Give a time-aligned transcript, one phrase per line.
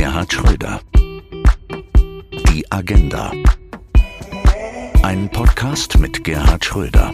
[0.00, 0.80] Gerhard Schröder.
[2.48, 3.32] Die Agenda.
[5.02, 7.12] Ein Podcast mit Gerhard Schröder.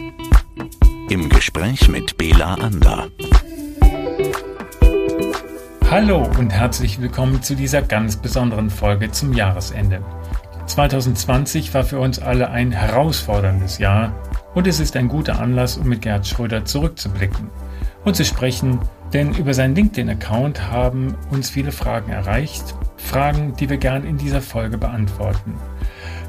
[1.09, 3.09] Im Gespräch mit Bela Ander.
[5.91, 10.01] Hallo und herzlich willkommen zu dieser ganz besonderen Folge zum Jahresende.
[10.67, 14.13] 2020 war für uns alle ein herausforderndes Jahr
[14.55, 17.49] und es ist ein guter Anlass, um mit Gerhard Schröder zurückzublicken
[18.05, 18.79] und zu sprechen,
[19.13, 24.41] denn über seinen LinkedIn-Account haben uns viele Fragen erreicht, Fragen, die wir gern in dieser
[24.41, 25.55] Folge beantworten.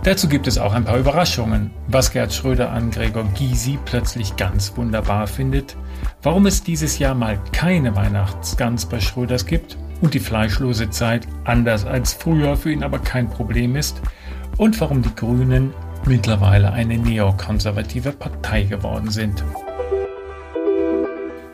[0.05, 4.77] Dazu gibt es auch ein paar Überraschungen, was Gerd Schröder an Gregor Gysi plötzlich ganz
[4.77, 5.77] wunderbar findet,
[6.23, 9.77] warum es dieses Jahr mal keine Weihnachtsgans bei Schröders gibt.
[10.01, 14.01] Und die fleischlose Zeit anders als früher für ihn aber kein Problem ist.
[14.57, 15.75] Und warum die Grünen
[16.07, 19.43] mittlerweile eine neokonservative Partei geworden sind.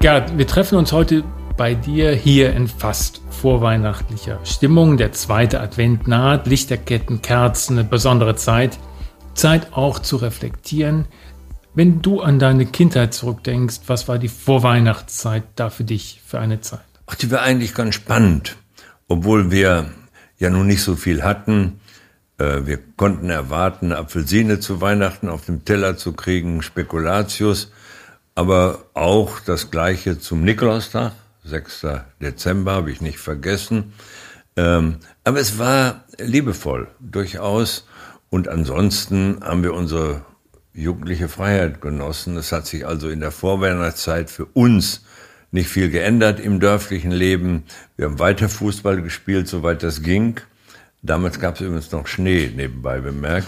[0.05, 1.25] Gerd, wir treffen uns heute
[1.57, 4.99] bei dir hier in fast vorweihnachtlicher Stimmung.
[4.99, 8.79] Der zweite Advent naht, Lichterketten, Kerzen, eine besondere Zeit.
[9.33, 11.07] Zeit auch zu reflektieren.
[11.73, 16.61] Wenn du an deine Kindheit zurückdenkst, was war die Vorweihnachtszeit da für dich für eine
[16.61, 16.85] Zeit?
[17.07, 18.57] Ach, die war eigentlich ganz spannend,
[19.09, 19.87] obwohl wir
[20.37, 21.81] ja nun nicht so viel hatten.
[22.37, 27.73] Äh, wir konnten erwarten, Apfelsine zu Weihnachten auf dem Teller zu kriegen, Spekulatius
[28.35, 31.13] aber auch das gleiche zum Nikolaustag,
[31.45, 31.87] 6.
[32.21, 33.93] Dezember, habe ich nicht vergessen.
[34.57, 37.87] Ähm, aber es war liebevoll, durchaus.
[38.31, 40.23] Und ansonsten haben wir unsere
[40.73, 42.37] jugendliche Freiheit genossen.
[42.37, 45.05] Es hat sich also in der Vorweihnachtszeit für uns
[45.53, 47.65] nicht viel geändert im dörflichen Leben.
[47.97, 50.41] Wir haben weiter Fußball gespielt, soweit das ging.
[51.03, 53.47] Damals gab es übrigens noch Schnee, nebenbei bemerkt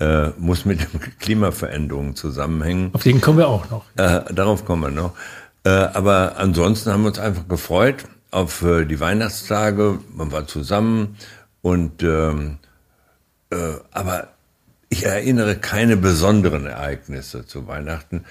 [0.00, 2.90] äh, muss mit den Klimaveränderungen zusammenhängen.
[2.92, 3.84] Auf den kommen wir auch noch.
[3.96, 5.14] Äh, darauf kommen wir noch.
[5.64, 9.98] Äh, aber ansonsten haben wir uns einfach gefreut auf äh, die Weihnachtstage.
[10.14, 11.16] Man war zusammen
[11.62, 12.58] und ähm,
[13.50, 13.56] äh,
[13.92, 14.28] aber
[14.88, 18.24] ich erinnere keine besonderen Ereignisse zu Weihnachten.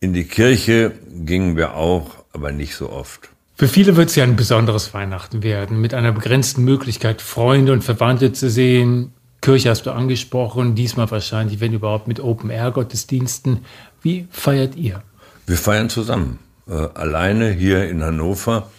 [0.00, 0.92] In die Kirche
[1.24, 3.28] gingen wir auch, aber nicht so oft.
[3.54, 7.84] Für viele wird es ja ein besonderes Weihnachten werden, mit einer begrenzten Möglichkeit, Freunde und
[7.84, 13.64] Verwandte zu sehen, Kirche hast du angesprochen, diesmal wahrscheinlich, wenn überhaupt, mit Open-Air-Gottesdiensten.
[14.00, 15.02] Wie feiert ihr?
[15.46, 16.38] Wir feiern zusammen,
[16.68, 18.70] äh, alleine hier in Hannover.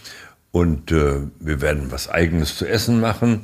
[0.52, 3.42] Und äh, wir werden was Eigenes zu essen machen,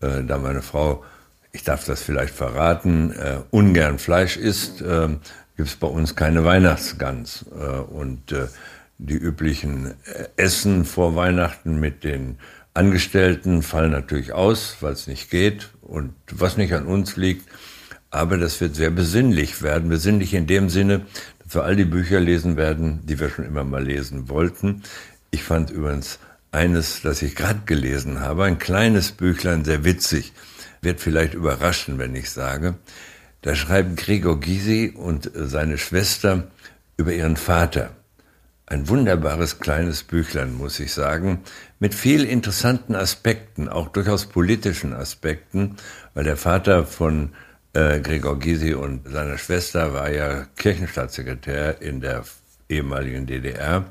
[0.00, 1.04] äh, da meine Frau,
[1.52, 5.08] ich darf das vielleicht verraten, äh, ungern Fleisch isst, äh,
[5.56, 7.44] gibt es bei uns keine Weihnachtsgans.
[7.56, 8.34] Äh, und
[8.98, 9.94] die üblichen
[10.36, 12.38] Essen vor Weihnachten mit den
[12.74, 17.48] Angestellten fallen natürlich aus, weil es nicht geht und was nicht an uns liegt.
[18.10, 19.88] Aber das wird sehr besinnlich werden.
[19.88, 21.06] Besinnlich in dem Sinne,
[21.42, 24.82] dass wir all die Bücher lesen werden, die wir schon immer mal lesen wollten.
[25.30, 26.18] Ich fand übrigens
[26.52, 30.32] eines, das ich gerade gelesen habe, ein kleines Büchlein, sehr witzig,
[30.80, 32.76] wird vielleicht überraschen, wenn ich sage.
[33.42, 36.50] Da schreiben Gregor Gysi und seine Schwester
[36.96, 37.90] über ihren Vater.
[38.70, 41.40] Ein wunderbares kleines Büchlein, muss ich sagen,
[41.78, 45.76] mit viel interessanten Aspekten, auch durchaus politischen Aspekten,
[46.12, 47.30] weil der Vater von
[47.72, 52.24] äh, Gregor Gysi und seiner Schwester war ja Kirchenstaatssekretär in der
[52.68, 53.86] ehemaligen DDR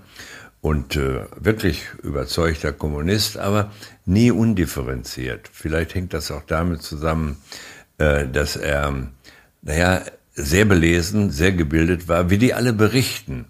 [0.62, 3.72] und äh, wirklich überzeugter Kommunist, aber
[4.06, 5.50] nie undifferenziert.
[5.52, 7.38] Vielleicht hängt das auch damit zusammen,
[7.98, 9.08] äh, dass er,
[9.64, 10.04] naja,
[10.36, 13.46] sehr belesen, sehr gebildet war, wie die alle berichten.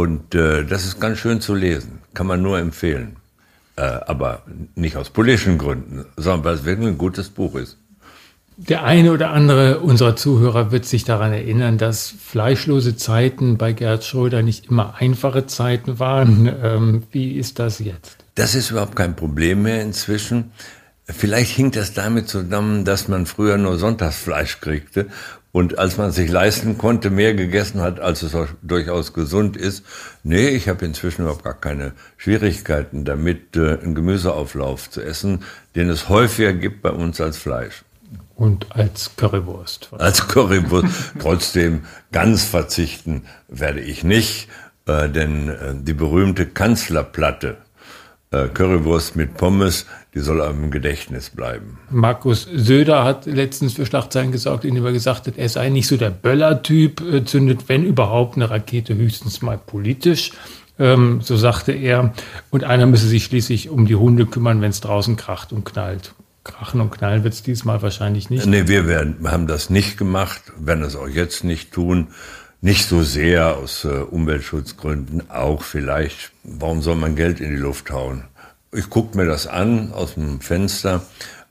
[0.00, 3.16] Und äh, das ist ganz schön zu lesen, kann man nur empfehlen.
[3.76, 4.44] Äh, aber
[4.74, 7.76] nicht aus politischen Gründen, sondern weil es wirklich ein gutes Buch ist.
[8.56, 14.02] Der eine oder andere unserer Zuhörer wird sich daran erinnern, dass fleischlose Zeiten bei Gerhard
[14.02, 16.50] Schröder nicht immer einfache Zeiten waren.
[16.62, 18.24] Ähm, wie ist das jetzt?
[18.36, 20.52] Das ist überhaupt kein Problem mehr inzwischen.
[21.04, 25.08] Vielleicht hing das damit zusammen, dass man früher nur Sonntagsfleisch kriegte
[25.52, 29.84] und als man sich leisten konnte, mehr gegessen hat, als es durchaus gesund ist.
[30.22, 35.88] Nee, ich habe inzwischen überhaupt gar keine Schwierigkeiten damit, äh, einen Gemüseauflauf zu essen, den
[35.88, 37.82] es häufiger gibt bei uns als Fleisch.
[38.36, 39.90] Und als Currywurst.
[39.98, 41.12] Als Currywurst.
[41.18, 44.48] Trotzdem ganz verzichten werde ich nicht,
[44.86, 47.58] äh, denn äh, die berühmte Kanzlerplatte,
[48.30, 51.80] Currywurst mit Pommes, die soll einem im Gedächtnis bleiben.
[51.90, 55.96] Markus Söder hat letztens für Schlagzeilen gesorgt, indem er gesagt hat, er sei nicht so
[55.96, 60.30] der Böller-Typ, äh, zündet, wenn überhaupt, eine Rakete höchstens mal politisch.
[60.78, 62.14] Ähm, so sagte er.
[62.50, 66.14] Und einer müsse sich schließlich um die Hunde kümmern, wenn es draußen kracht und knallt.
[66.44, 68.46] Krachen und knallen wird es diesmal wahrscheinlich nicht.
[68.46, 72.08] Nee, wir werden, haben das nicht gemacht, werden es auch jetzt nicht tun.
[72.62, 77.90] Nicht so sehr aus äh, Umweltschutzgründen, auch vielleicht, warum soll man Geld in die Luft
[77.90, 78.24] hauen?
[78.72, 81.02] ich gucke mir das an aus dem Fenster.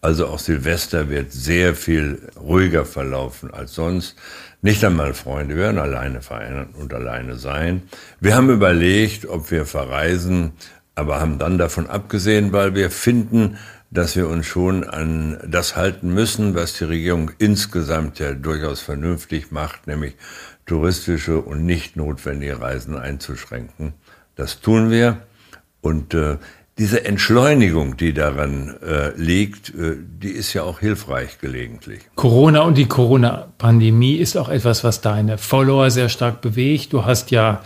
[0.01, 4.15] Also auch Silvester wird sehr viel ruhiger verlaufen als sonst.
[4.61, 7.83] Nicht einmal Freunde, werden alleine feiern und alleine sein.
[8.21, 10.53] Wir haben überlegt, ob wir verreisen,
[10.95, 13.57] aber haben dann davon abgesehen, weil wir finden,
[13.91, 19.51] dass wir uns schon an das halten müssen, was die Regierung insgesamt ja durchaus vernünftig
[19.51, 20.15] macht, nämlich
[20.69, 23.94] touristische und nicht notwendige Reisen einzuschränken.
[24.36, 25.18] Das tun wir.
[25.81, 26.38] Und äh,
[26.77, 32.01] diese Entschleunigung, die daran äh, liegt, äh, die ist ja auch hilfreich gelegentlich.
[32.16, 36.94] Corona und die Corona-Pandemie ist auch etwas, was deine Follower sehr stark bewegt.
[36.94, 37.62] Du hast ja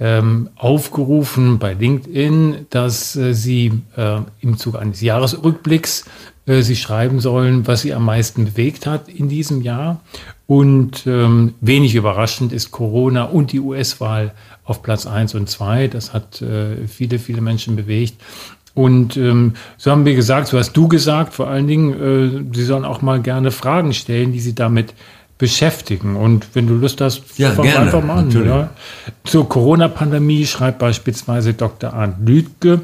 [0.00, 6.04] ähm, aufgerufen bei LinkedIn, dass äh, sie äh, im Zuge eines Jahresrückblicks
[6.46, 10.00] sie schreiben sollen, was sie am meisten bewegt hat in diesem Jahr.
[10.46, 14.32] Und ähm, wenig überraschend ist Corona und die US-Wahl
[14.64, 15.88] auf Platz eins und zwei.
[15.88, 18.22] Das hat äh, viele, viele Menschen bewegt.
[18.74, 22.64] Und ähm, so haben wir gesagt, so hast du gesagt, vor allen Dingen, äh, sie
[22.64, 24.92] sollen auch mal gerne Fragen stellen, die sie damit
[25.38, 26.16] beschäftigen.
[26.16, 28.46] Und wenn du Lust hast, ja, fang gerne, einfach mal an.
[28.46, 28.70] Ja.
[29.24, 31.92] Zur Corona-Pandemie schreibt beispielsweise Dr.
[31.92, 32.78] Arndt Lüdke, äh,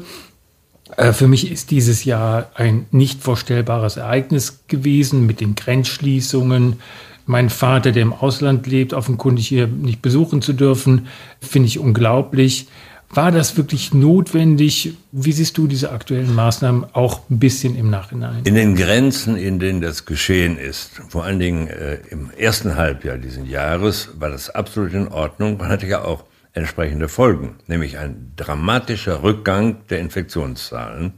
[0.97, 6.79] für mich ist dieses Jahr ein nicht vorstellbares Ereignis gewesen mit den Grenzschließungen.
[7.25, 11.07] Mein Vater, der im Ausland lebt, offenkundig hier nicht besuchen zu dürfen,
[11.39, 12.67] finde ich unglaublich.
[13.15, 14.95] War das wirklich notwendig?
[15.11, 18.41] Wie siehst du diese aktuellen Maßnahmen auch ein bisschen im Nachhinein?
[18.43, 23.17] In den Grenzen, in denen das geschehen ist, vor allen Dingen äh, im ersten Halbjahr
[23.17, 25.57] dieses Jahres, war das absolut in Ordnung.
[25.57, 31.13] Man hatte ja auch entsprechende Folgen, nämlich ein dramatischer Rückgang der Infektionszahlen.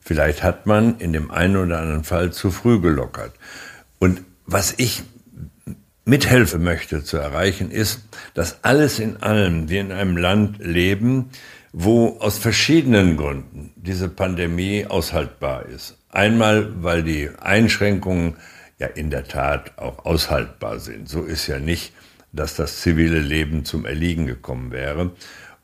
[0.00, 3.32] Vielleicht hat man in dem einen oder anderen Fall zu früh gelockert.
[3.98, 5.02] Und was ich
[6.04, 8.02] mithelfen möchte zu erreichen, ist,
[8.34, 11.30] dass alles in allem wir in einem Land leben,
[11.72, 15.96] wo aus verschiedenen Gründen diese Pandemie aushaltbar ist.
[16.10, 18.36] Einmal, weil die Einschränkungen
[18.78, 21.08] ja in der Tat auch aushaltbar sind.
[21.08, 21.92] So ist ja nicht,
[22.34, 25.12] dass das zivile Leben zum Erliegen gekommen wäre.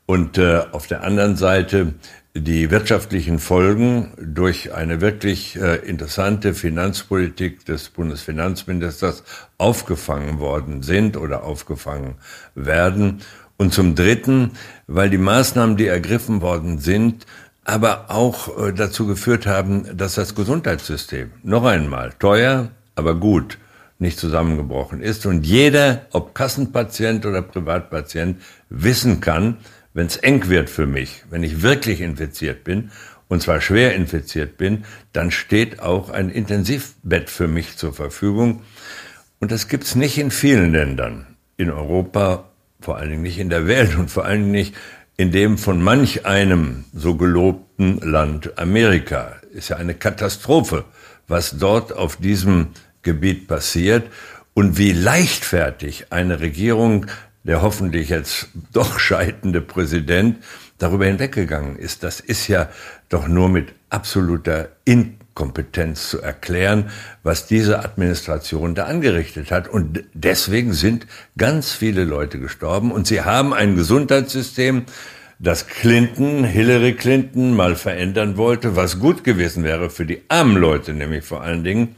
[0.05, 1.93] Und äh, auf der anderen Seite
[2.33, 9.23] die wirtschaftlichen Folgen durch eine wirklich äh, interessante Finanzpolitik des Bundesfinanzministers
[9.57, 12.15] aufgefangen worden sind oder aufgefangen
[12.55, 13.21] werden.
[13.57, 14.51] Und zum Dritten,
[14.87, 17.25] weil die Maßnahmen, die ergriffen worden sind,
[17.65, 23.57] aber auch äh, dazu geführt haben, dass das Gesundheitssystem noch einmal teuer, aber gut
[24.01, 29.57] nicht zusammengebrochen ist und jeder, ob Kassenpatient oder Privatpatient, wissen kann,
[29.93, 32.91] wenn es eng wird für mich, wenn ich wirklich infiziert bin,
[33.27, 34.83] und zwar schwer infiziert bin,
[35.13, 38.61] dann steht auch ein Intensivbett für mich zur Verfügung.
[39.39, 41.25] Und das gibt's nicht in vielen Ländern.
[41.55, 42.49] In Europa,
[42.81, 44.75] vor allen Dingen nicht in der Welt und vor allen Dingen nicht
[45.15, 49.37] in dem von manch einem so gelobten Land Amerika.
[49.53, 50.83] Ist ja eine Katastrophe,
[51.29, 52.67] was dort auf diesem
[53.03, 54.07] Gebiet passiert
[54.53, 57.07] und wie leichtfertig eine Regierung
[57.43, 60.37] der hoffentlich jetzt doch scheidende Präsident
[60.77, 62.03] darüber hinweggegangen ist.
[62.03, 62.69] Das ist ja
[63.09, 66.89] doch nur mit absoluter Inkompetenz zu erklären,
[67.23, 69.67] was diese Administration da angerichtet hat.
[69.67, 71.05] Und deswegen sind
[71.37, 74.85] ganz viele Leute gestorben und sie haben ein Gesundheitssystem,
[75.37, 80.93] das Clinton, Hillary Clinton mal verändern wollte, was gut gewesen wäre für die armen Leute,
[80.93, 81.95] nämlich vor allen Dingen.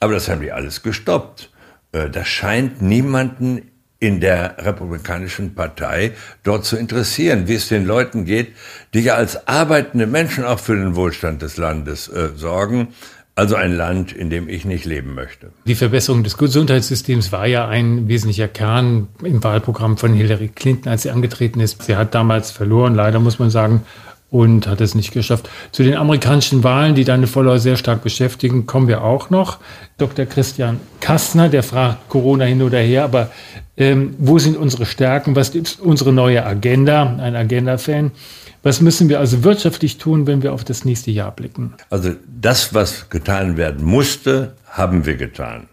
[0.00, 1.50] Aber das haben die alles gestoppt.
[1.92, 8.24] Äh, das scheint niemanden in der Republikanischen Partei dort zu interessieren, wie es den Leuten
[8.24, 8.54] geht,
[8.94, 12.88] die ja als arbeitende Menschen auch für den Wohlstand des Landes äh, sorgen.
[13.36, 15.50] Also ein Land, in dem ich nicht leben möchte.
[15.64, 21.02] Die Verbesserung des Gesundheitssystems war ja ein wesentlicher Kern im Wahlprogramm von Hillary Clinton, als
[21.02, 21.82] sie angetreten ist.
[21.82, 23.82] Sie hat damals verloren, leider muss man sagen,
[24.30, 25.48] und hat es nicht geschafft.
[25.72, 29.58] Zu den amerikanischen Wahlen, die deine Follower sehr stark beschäftigen, kommen wir auch noch.
[29.98, 30.26] Dr.
[30.26, 33.30] Christian Kastner, der fragt Corona hin oder her, aber
[33.76, 35.34] ähm, wo sind unsere Stärken?
[35.34, 37.16] Was ist unsere neue Agenda?
[37.18, 38.12] Ein Agenda-Fan.
[38.62, 41.74] Was müssen wir also wirtschaftlich tun, wenn wir auf das nächste Jahr blicken?
[41.88, 45.68] Also das, was getan werden musste, haben wir getan.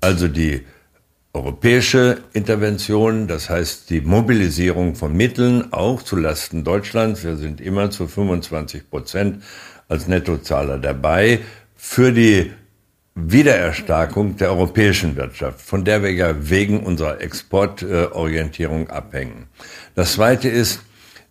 [0.00, 0.62] Also die
[1.34, 7.24] europäische Intervention, das heißt die Mobilisierung von Mitteln auch zulasten Deutschlands.
[7.24, 9.42] Wir sind immer zu 25 Prozent
[9.88, 11.40] als Nettozahler dabei
[11.74, 12.52] für die
[13.14, 19.46] Wiedererstarkung der europäischen Wirtschaft, von der wir ja wegen unserer Exportorientierung abhängen.
[19.94, 20.80] Das Zweite ist,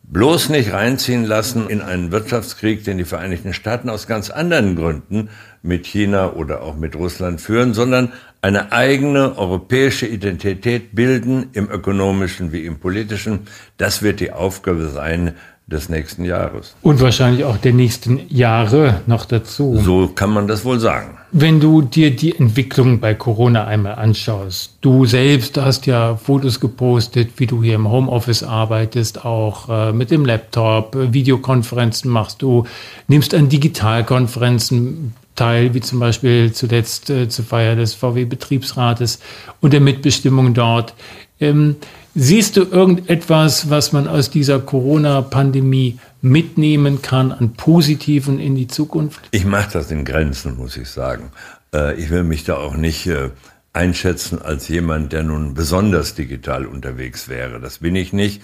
[0.03, 5.29] bloß nicht reinziehen lassen in einen Wirtschaftskrieg, den die Vereinigten Staaten aus ganz anderen Gründen
[5.63, 8.11] mit China oder auch mit Russland führen, sondern
[8.41, 13.41] eine eigene europäische Identität bilden, im ökonomischen wie im politischen.
[13.77, 15.33] Das wird die Aufgabe sein
[15.67, 16.75] des nächsten Jahres.
[16.81, 19.79] Und wahrscheinlich auch der nächsten Jahre noch dazu.
[19.81, 21.17] So kann man das wohl sagen.
[21.31, 27.29] Wenn du dir die Entwicklung bei Corona einmal anschaust, du selbst hast ja Fotos gepostet,
[27.37, 32.65] wie du hier im Homeoffice arbeitest, auch äh, mit dem Laptop, Videokonferenzen machst du,
[33.07, 39.19] nimmst an Digitalkonferenzen teil, wie zum Beispiel zuletzt äh, zur Feier des VW-Betriebsrates
[39.59, 40.93] und der Mitbestimmung dort.
[41.39, 41.77] Ähm,
[42.13, 49.21] Siehst du irgendetwas, was man aus dieser Corona-Pandemie mitnehmen kann an Positiven in die Zukunft?
[49.31, 51.31] Ich mache das in Grenzen, muss ich sagen.
[51.73, 53.29] Äh, ich will mich da auch nicht äh,
[53.71, 57.61] einschätzen als jemand, der nun besonders digital unterwegs wäre.
[57.61, 58.41] Das bin ich nicht.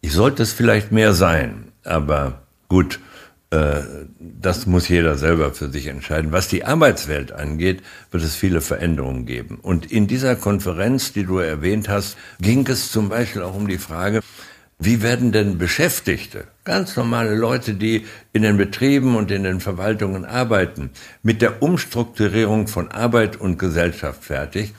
[0.00, 3.00] Ich sollte es vielleicht mehr sein, aber gut,
[4.18, 6.32] das muss jeder selber für sich entscheiden.
[6.32, 9.58] Was die Arbeitswelt angeht, wird es viele Veränderungen geben.
[9.60, 13.78] Und in dieser Konferenz, die du erwähnt hast, ging es zum Beispiel auch um die
[13.78, 14.20] Frage,
[14.78, 20.24] wie werden denn Beschäftigte, ganz normale Leute, die in den Betrieben und in den Verwaltungen
[20.24, 20.90] arbeiten,
[21.22, 24.74] mit der Umstrukturierung von Arbeit und Gesellschaft fertig?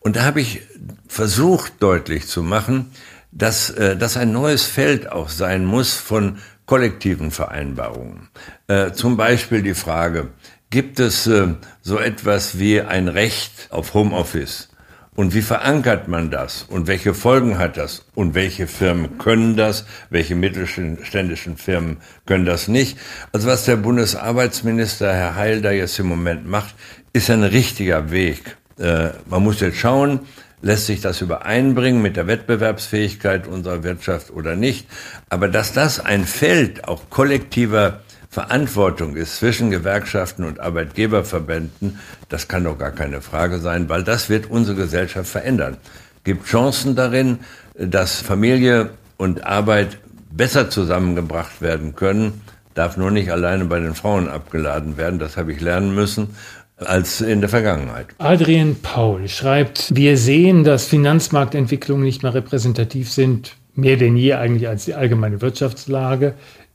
[0.00, 0.62] Und da habe ich
[1.08, 2.90] versucht deutlich zu machen,
[3.32, 6.38] dass äh, das ein neues Feld auch sein muss von
[6.70, 8.28] kollektiven Vereinbarungen.
[8.68, 10.28] Äh, zum Beispiel die Frage,
[10.70, 11.48] gibt es äh,
[11.82, 14.68] so etwas wie ein Recht auf Homeoffice?
[15.16, 16.62] Und wie verankert man das?
[16.62, 18.06] Und welche Folgen hat das?
[18.14, 19.84] Und welche Firmen können das?
[20.10, 22.96] Welche mittelständischen Firmen können das nicht?
[23.32, 26.76] Also was der Bundesarbeitsminister Herr Heil da jetzt im Moment macht,
[27.12, 28.56] ist ein richtiger Weg.
[28.78, 30.20] Äh, man muss jetzt schauen,
[30.62, 34.86] Lässt sich das übereinbringen mit der Wettbewerbsfähigkeit unserer Wirtschaft oder nicht?
[35.30, 41.98] Aber dass das ein Feld auch kollektiver Verantwortung ist zwischen Gewerkschaften und Arbeitgeberverbänden,
[42.28, 45.78] das kann doch gar keine Frage sein, weil das wird unsere Gesellschaft verändern.
[46.24, 47.38] Gibt Chancen darin,
[47.74, 49.96] dass Familie und Arbeit
[50.30, 52.42] besser zusammengebracht werden können,
[52.74, 56.36] darf nur nicht alleine bei den Frauen abgeladen werden, das habe ich lernen müssen
[56.80, 58.06] als in der Vergangenheit.
[58.18, 64.68] Adrian Paul schreibt, wir sehen, dass Finanzmarktentwicklungen nicht mehr repräsentativ sind, mehr denn je eigentlich
[64.68, 66.34] als die allgemeine Wirtschaftslage.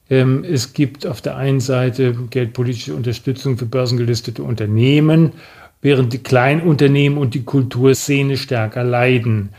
[0.10, 5.34] Ähm, es gibt auf der einen Seite geldpolitische Unterstützung für börsengelistete Unternehmen,
[5.82, 9.50] während die Kleinunternehmen und die Kulturszene stärker leiden.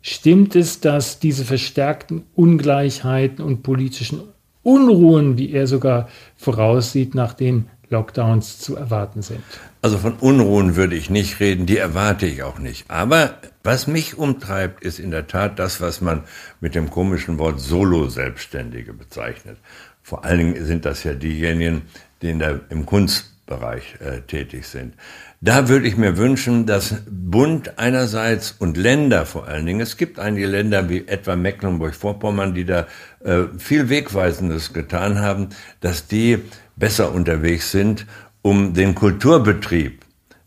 [0.00, 4.20] Stimmt es, dass diese verstärkten Ungleichheiten und politischen
[4.62, 9.42] Unruhen, wie er sogar voraussieht, nach den Lockdowns zu erwarten sind?
[9.86, 12.90] Also von Unruhen würde ich nicht reden, die erwarte ich auch nicht.
[12.90, 16.24] Aber was mich umtreibt, ist in der Tat das, was man
[16.60, 19.58] mit dem komischen Wort Solo-Selbstständige bezeichnet.
[20.02, 21.82] Vor allen Dingen sind das ja diejenigen,
[22.20, 24.94] die in der, im Kunstbereich äh, tätig sind.
[25.40, 30.18] Da würde ich mir wünschen, dass Bund einerseits und Länder vor allen Dingen, es gibt
[30.18, 32.88] einige Länder wie etwa Mecklenburg-Vorpommern, die da
[33.22, 35.50] äh, viel Wegweisendes getan haben,
[35.80, 36.38] dass die
[36.74, 38.06] besser unterwegs sind,
[38.46, 40.04] um den Kulturbetrieb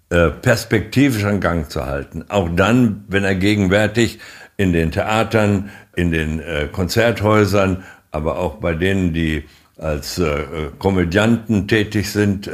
[0.10, 2.24] äh, perspektivisch an Gang zu halten.
[2.29, 4.20] Auch dann, wenn er gegenwärtig
[4.56, 9.44] in den Theatern, in den äh, Konzerthäusern, aber auch bei denen, die
[9.77, 10.44] als äh,
[10.77, 12.50] Komödianten tätig sind,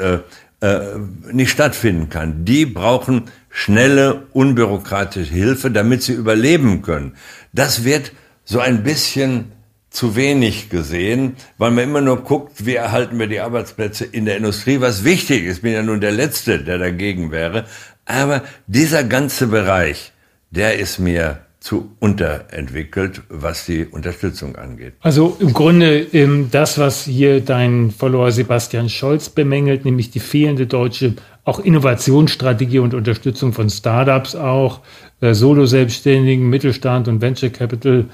[1.31, 2.43] nicht stattfinden kann.
[2.43, 7.13] Die brauchen schnelle, unbürokratische Hilfe, damit sie überleben können.
[7.53, 8.13] Das wird
[8.45, 9.51] so ein bisschen
[9.95, 14.37] zu wenig gesehen, weil man immer nur guckt, wie erhalten wir die Arbeitsplätze in der
[14.37, 15.57] Industrie, was wichtig ist.
[15.57, 17.65] Ich bin ja nun der Letzte, der dagegen wäre.
[18.05, 20.11] Aber dieser ganze Bereich,
[20.51, 24.93] der ist mir zu unterentwickelt, was die Unterstützung angeht.
[24.99, 30.67] Also im Grunde ähm, das, was hier dein Follower Sebastian Scholz bemängelt, nämlich die fehlende
[30.67, 34.81] deutsche auch Innovationsstrategie und Unterstützung von Startups auch,
[35.21, 38.05] äh, Solo-Selbstständigen, Mittelstand und Venture Capital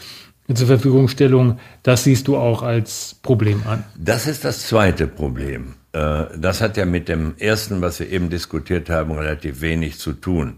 [0.55, 3.84] zur Verfügungstellung, das siehst du auch als Problem an.
[3.98, 5.75] Das ist das zweite Problem.
[5.93, 10.13] Äh, das hat ja mit dem ersten, was wir eben diskutiert haben, relativ wenig zu
[10.13, 10.58] tun.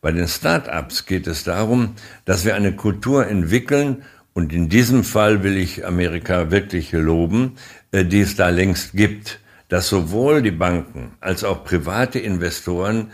[0.00, 4.02] Bei den Start-ups geht es darum, dass wir eine Kultur entwickeln,
[4.36, 7.56] und in diesem Fall will ich Amerika wirklich loben,
[7.90, 9.40] äh, die es da längst gibt,
[9.70, 13.12] dass sowohl die Banken als auch private Investoren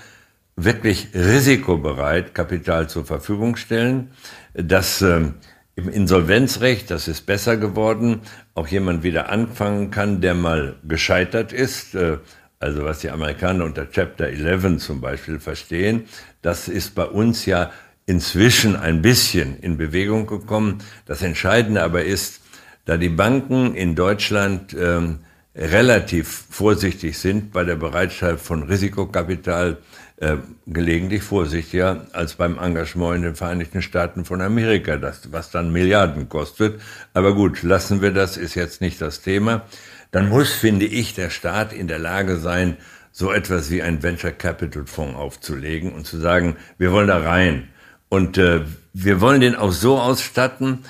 [0.56, 4.10] wirklich risikobereit Kapital zur Verfügung stellen,
[4.52, 5.34] dass ähm,
[5.74, 8.20] im Insolvenzrecht, das ist besser geworden,
[8.54, 11.94] auch jemand wieder anfangen kann, der mal gescheitert ist.
[11.94, 12.18] Äh,
[12.58, 16.04] also was die Amerikaner unter Chapter 11 zum Beispiel verstehen,
[16.42, 17.72] das ist bei uns ja
[18.06, 20.78] inzwischen ein bisschen in Bewegung gekommen.
[21.06, 22.40] Das Entscheidende aber ist,
[22.84, 25.20] da die Banken in Deutschland ähm,
[25.54, 29.78] relativ vorsichtig sind bei der Bereitschaft von Risikokapital,
[30.16, 35.72] äh, gelegentlich vorsichtiger als beim Engagement in den Vereinigten Staaten von Amerika, das, was dann
[35.72, 36.80] Milliarden kostet.
[37.14, 39.62] Aber gut, lassen wir das, ist jetzt nicht das Thema.
[40.10, 42.76] Dann muss, finde ich, der Staat in der Lage sein,
[43.12, 47.68] so etwas wie ein Venture Capital Fonds aufzulegen und zu sagen, wir wollen da rein.
[48.08, 48.60] Und äh,
[48.92, 50.84] wir wollen den auch so ausstatten,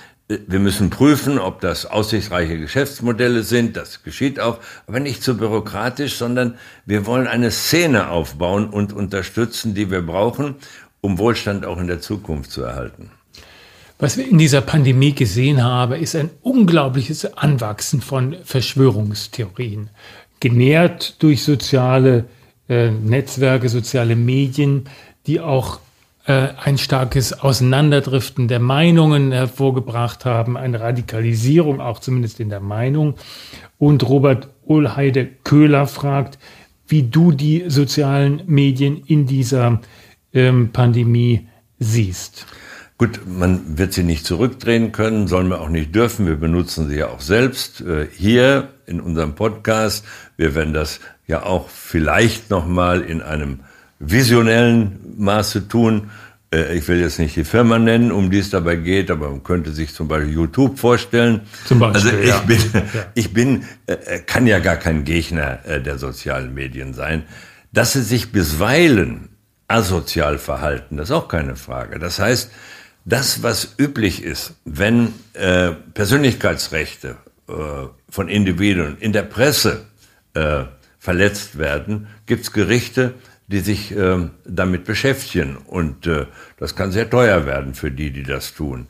[0.47, 3.77] wir müssen prüfen, ob das aussichtsreiche Geschäftsmodelle sind.
[3.77, 8.93] Das geschieht auch, aber nicht zu so bürokratisch, sondern wir wollen eine Szene aufbauen und
[8.93, 10.57] unterstützen, die wir brauchen,
[11.01, 13.11] um Wohlstand auch in der Zukunft zu erhalten.
[13.99, 19.91] Was wir in dieser Pandemie gesehen haben, ist ein unglaubliches Anwachsen von Verschwörungstheorien,
[20.41, 22.25] genährt durch soziale
[22.69, 24.89] äh, Netzwerke, soziale Medien,
[25.27, 25.79] die auch
[26.25, 33.14] ein starkes Auseinanderdriften der Meinungen hervorgebracht haben, eine Radikalisierung auch zumindest in der Meinung.
[33.79, 36.38] Und Robert Ulheide Köhler fragt,
[36.87, 39.81] wie du die sozialen Medien in dieser
[40.33, 41.49] ähm, Pandemie
[41.79, 42.47] siehst.
[42.99, 46.26] Gut, man wird sie nicht zurückdrehen können, sollen wir auch nicht dürfen.
[46.26, 50.05] Wir benutzen sie ja auch selbst äh, hier in unserem Podcast.
[50.37, 53.61] Wir werden das ja auch vielleicht noch mal in einem
[54.02, 56.11] visionellen Maße tun.
[56.52, 59.42] Äh, ich will jetzt nicht die Firma nennen, um die es dabei geht, aber man
[59.42, 61.40] könnte sich zum Beispiel YouTube vorstellen.
[61.64, 62.38] Zum Beispiel, also ich ja.
[62.40, 62.59] bin,
[63.14, 67.25] ich bin, äh, äh, kann ja gar kein Gegner der sozialen Medien sein.
[67.73, 69.30] Dass sie sich bisweilen
[69.68, 71.99] asozial verhalten, das ist auch keine Frage.
[71.99, 72.50] Das heißt,
[73.04, 77.16] das, was üblich ist, wenn äh, Persönlichkeitsrechte
[77.49, 77.52] äh,
[78.09, 79.87] von Individuen in der Presse
[80.35, 80.64] äh,
[80.99, 83.14] verletzt werden, gibt's Gerichte,
[83.52, 85.59] die sich äh, damit beschäftigen.
[85.59, 88.87] Und äh, das kann sehr teuer werden für die, die das tun.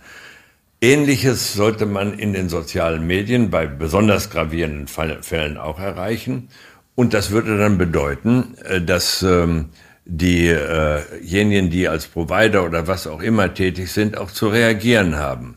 [0.81, 6.49] Ähnliches sollte man in den sozialen Medien bei besonders gravierenden Fällen auch erreichen.
[6.95, 9.71] Und das würde dann bedeuten, äh, dass ähm,
[10.04, 15.57] diejenigen, die als Provider oder was auch immer tätig sind, auch zu reagieren haben.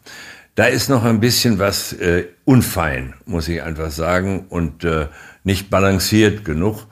[0.55, 5.07] Da ist noch ein bisschen was äh, unfein, muss ich einfach sagen, und äh,
[5.43, 6.87] nicht balanciert genug.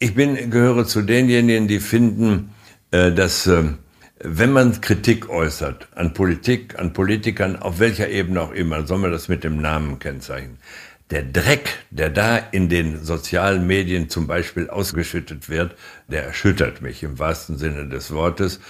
[0.00, 2.54] Ich bin, gehöre zu denjenigen, die finden,
[2.92, 3.64] äh, dass äh,
[4.20, 9.10] wenn man Kritik äußert an Politik, an Politikern, auf welcher Ebene auch immer, soll man
[9.10, 10.58] das mit dem Namen kennzeichnen.
[11.10, 15.74] Der Dreck, der da in den sozialen Medien zum Beispiel ausgeschüttet wird,
[16.06, 18.60] der erschüttert mich im wahrsten Sinne des Wortes.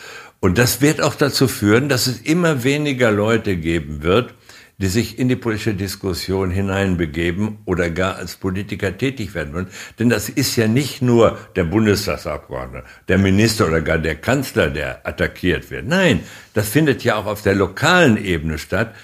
[0.40, 4.32] Und das wird auch dazu führen, dass es immer weniger Leute geben wird,
[4.78, 9.68] die sich in die politische Diskussion hineinbegeben oder gar als Politiker tätig werden wollen.
[9.98, 15.06] Denn das ist ja nicht nur der Bundestagsabgeordnete, der Minister oder gar der Kanzler, der
[15.06, 15.86] attackiert wird.
[15.86, 16.20] Nein,
[16.54, 18.94] das findet ja auch auf der lokalen Ebene statt.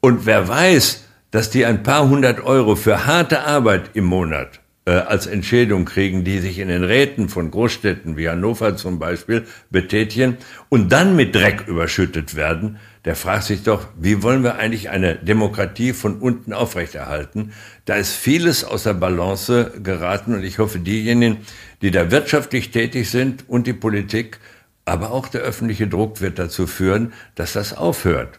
[0.00, 4.90] Und wer weiß, dass die ein paar hundert Euro für harte Arbeit im Monat äh,
[4.90, 10.36] als Entschädigung kriegen, die sich in den Räten von Großstädten wie Hannover zum Beispiel betätigen
[10.68, 15.16] und dann mit Dreck überschüttet werden, der fragt sich doch, wie wollen wir eigentlich eine
[15.16, 17.52] Demokratie von unten aufrechterhalten?
[17.84, 21.38] Da ist vieles außer Balance geraten und ich hoffe, diejenigen,
[21.80, 24.38] die da wirtschaftlich tätig sind und die Politik,
[24.84, 28.38] aber auch der öffentliche Druck wird dazu führen, dass das aufhört.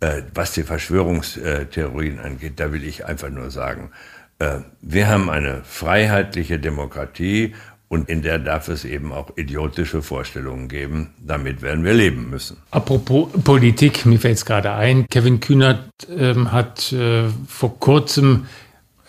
[0.00, 3.90] Äh, was die Verschwörungstheorien angeht, da will ich einfach nur sagen,
[4.38, 7.54] äh, wir haben eine freiheitliche Demokratie
[7.90, 11.08] und in der darf es eben auch idiotische Vorstellungen geben.
[11.18, 12.56] Damit werden wir leben müssen.
[12.70, 15.06] Apropos Politik, mir fällt es gerade ein.
[15.08, 18.46] Kevin Kühnert ähm, hat äh, vor kurzem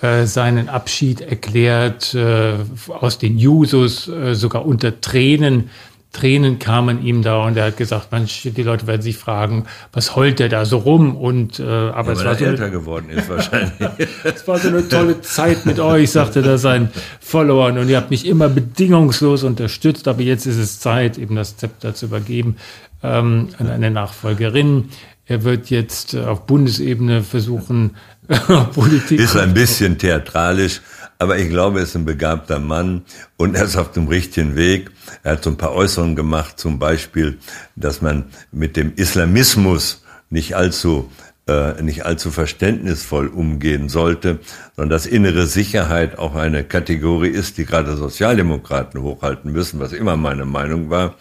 [0.01, 2.55] äh, seinen Abschied erklärt äh,
[2.89, 5.69] aus den Jusos, äh, sogar unter Tränen
[6.11, 10.15] Tränen kamen ihm da und er hat gesagt, Mensch, die Leute werden sich fragen, was
[10.15, 11.15] heult der da so rum?
[11.15, 13.73] Und äh, aber ja, es war so älter eine, geworden ist wahrscheinlich.
[14.23, 18.11] es war so eine tolle Zeit mit euch, sagte da sein Followern und ihr habt
[18.11, 22.57] mich immer bedingungslos unterstützt, aber jetzt ist es Zeit, eben das Zepter zu übergeben
[23.03, 24.89] ähm, an eine Nachfolgerin.
[25.25, 27.95] Er wird jetzt auf Bundesebene versuchen,
[28.73, 29.19] Politik.
[29.19, 30.81] Ist ein bisschen theatralisch,
[31.21, 33.03] aber ich glaube, er ist ein begabter Mann
[33.37, 34.89] und er ist auf dem richtigen Weg.
[35.21, 37.37] Er hat so ein paar Äußerungen gemacht, zum Beispiel,
[37.75, 41.11] dass man mit dem Islamismus nicht allzu
[41.47, 44.39] äh, nicht allzu verständnisvoll umgehen sollte,
[44.75, 50.17] sondern dass innere Sicherheit auch eine Kategorie ist, die gerade Sozialdemokraten hochhalten müssen, was immer
[50.17, 51.15] meine Meinung war.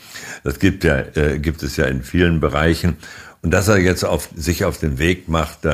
[0.45, 2.97] Das gibt ja äh, gibt es ja in vielen Bereichen
[3.43, 5.67] und dass er jetzt auf, sich auf den Weg macht,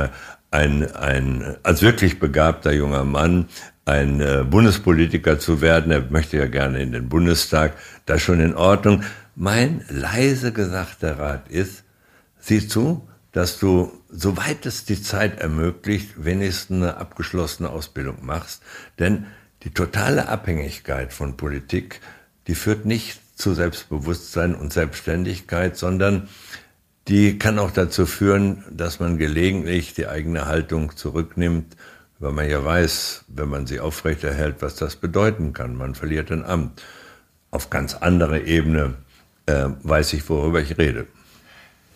[0.51, 3.47] ein, ein als wirklich begabter junger Mann
[3.87, 5.91] ein äh, Bundespolitiker zu werden.
[5.93, 7.75] Er möchte ja gerne in den Bundestag.
[8.05, 9.03] Das schon in Ordnung.
[9.35, 11.85] Mein leise gesagter Rat ist,
[12.39, 18.63] sieh zu, dass du, soweit es die Zeit ermöglicht, wenigstens eine abgeschlossene Ausbildung machst.
[18.99, 19.27] Denn
[19.63, 22.01] die totale Abhängigkeit von Politik,
[22.49, 26.29] die führt nicht zu Selbstbewusstsein und Selbstständigkeit, sondern
[27.09, 31.77] die kann auch dazu führen, dass man gelegentlich die eigene Haltung zurücknimmt,
[32.19, 35.77] weil man ja weiß, wenn man sie aufrechterhält, was das bedeuten kann.
[35.77, 36.83] Man verliert ein Amt.
[37.51, 38.95] Auf ganz anderer Ebene
[39.47, 41.07] äh, weiß ich, worüber ich rede.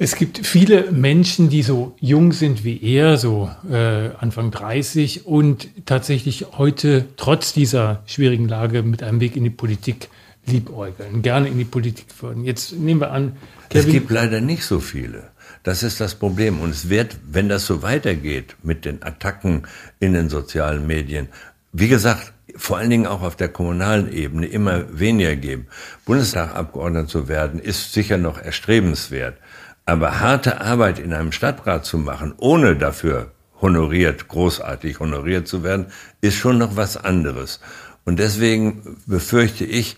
[0.03, 5.69] Es gibt viele Menschen, die so jung sind wie er, so äh, Anfang 30 und
[5.85, 10.09] tatsächlich heute trotz dieser schwierigen Lage mit einem Weg in die Politik
[10.47, 12.45] liebäugeln, gerne in die Politik würden.
[12.45, 13.37] Jetzt nehmen wir an,
[13.69, 15.25] Kevin es gibt leider nicht so viele.
[15.63, 16.61] Das ist das Problem.
[16.61, 19.67] Und es wird, wenn das so weitergeht mit den Attacken
[19.99, 21.29] in den sozialen Medien,
[21.73, 25.67] wie gesagt, vor allen Dingen auch auf der kommunalen Ebene immer weniger geben.
[26.05, 29.37] Bundestagabgeordneter zu werden, ist sicher noch erstrebenswert.
[29.85, 35.87] Aber harte Arbeit in einem Stadtrat zu machen, ohne dafür honoriert, großartig honoriert zu werden,
[36.21, 37.61] ist schon noch was anderes.
[38.05, 39.97] Und deswegen befürchte ich,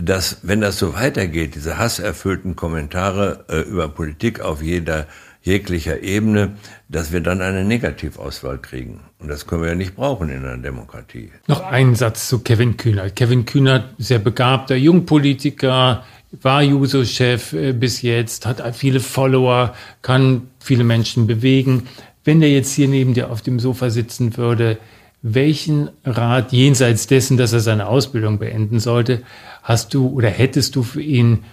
[0.00, 5.06] dass wenn das so weitergeht, diese hasserfüllten Kommentare äh, über Politik auf jeder
[5.42, 6.54] jeglicher Ebene,
[6.88, 9.00] dass wir dann eine Negativauswahl kriegen.
[9.18, 11.30] Und das können wir ja nicht brauchen in einer Demokratie.
[11.46, 13.16] Noch ein Satz zu Kevin Kühnert.
[13.16, 16.04] Kevin Kühnert, sehr begabter Jungpolitiker,
[16.42, 21.88] war Juso-Chef äh, bis jetzt, hat viele Follower, kann viele Menschen bewegen.
[22.24, 24.78] Wenn der jetzt hier neben dir auf dem Sofa sitzen würde,
[25.22, 29.22] welchen Rat jenseits dessen, dass er seine Ausbildung beenden sollte,
[29.62, 31.44] hast du oder hättest du für ihn,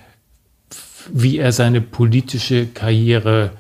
[1.11, 3.51] wie er seine politische Karriere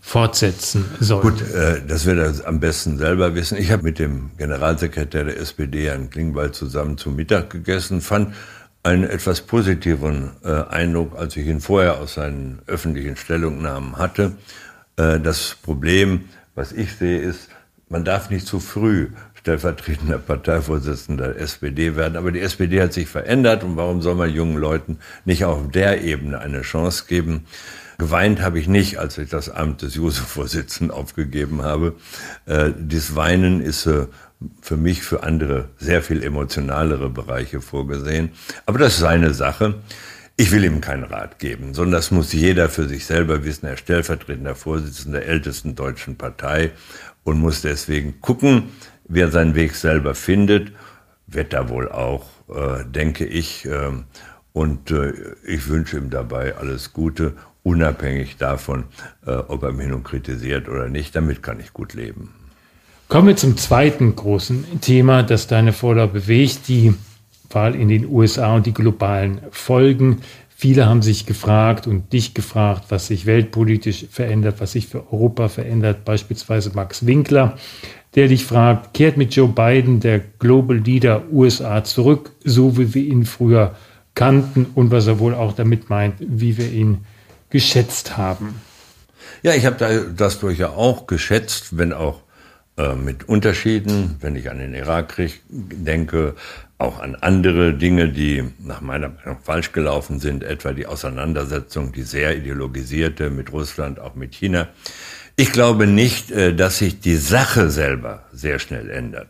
[0.00, 1.22] fortsetzen soll?
[1.22, 3.58] Gut, äh, das wird er am besten selber wissen.
[3.58, 8.34] Ich habe mit dem Generalsekretär der SPD, Herrn Klingbeil, zusammen zu Mittag gegessen, fand
[8.82, 14.32] einen etwas positiveren äh, Eindruck, als ich ihn vorher aus seinen öffentlichen Stellungnahmen hatte.
[14.96, 17.48] Äh, das Problem, was ich sehe, ist,
[17.90, 19.08] man darf nicht zu früh
[19.40, 22.16] stellvertretender Parteivorsitzender der SPD werden.
[22.16, 26.02] Aber die SPD hat sich verändert und warum soll man jungen Leuten nicht auf der
[26.02, 27.44] Ebene eine Chance geben?
[27.98, 31.94] Geweint habe ich nicht, als ich das Amt des Juso-Vorsitzenden aufgegeben habe.
[32.46, 34.06] Äh, dieses Weinen ist äh,
[34.60, 38.30] für mich, für andere sehr viel emotionalere Bereiche vorgesehen.
[38.66, 39.74] Aber das ist seine Sache.
[40.36, 43.66] Ich will ihm keinen Rat geben, sondern das muss jeder für sich selber wissen.
[43.66, 46.70] Er ist stellvertretender Vorsitzender der ältesten deutschen Partei
[47.24, 48.68] und muss deswegen gucken,
[49.08, 50.72] wer seinen Weg selber findet.
[51.26, 53.66] Wird er wohl auch, äh, denke ich.
[53.66, 53.90] Äh,
[54.52, 55.12] und äh,
[55.46, 58.84] ich wünsche ihm dabei alles Gute, unabhängig davon,
[59.26, 61.14] äh, ob er mich nun kritisiert oder nicht.
[61.14, 62.34] Damit kann ich gut leben.
[63.08, 66.94] Kommen wir zum zweiten großen Thema, das deine Vorlauf bewegt, die
[67.50, 70.20] Wahl in den USA und die globalen Folgen.
[70.54, 75.48] Viele haben sich gefragt und dich gefragt, was sich weltpolitisch verändert, was sich für Europa
[75.48, 76.04] verändert.
[76.04, 77.56] Beispielsweise Max Winkler,
[78.14, 83.02] der dich fragt, kehrt mit Joe Biden der Global Leader USA zurück, so wie wir
[83.02, 83.74] ihn früher
[84.14, 87.04] kannten und was er wohl auch damit meint, wie wir ihn
[87.50, 88.60] geschätzt haben.
[89.42, 92.22] Ja, ich habe das durchaus auch geschätzt, wenn auch
[92.76, 96.34] äh, mit Unterschieden, wenn ich an den Irakkrieg denke,
[96.78, 102.02] auch an andere Dinge, die nach meiner Meinung falsch gelaufen sind, etwa die Auseinandersetzung, die
[102.02, 104.68] sehr ideologisierte mit Russland, auch mit China.
[105.40, 109.28] Ich glaube nicht, äh, dass sich die Sache selber sehr schnell ändert.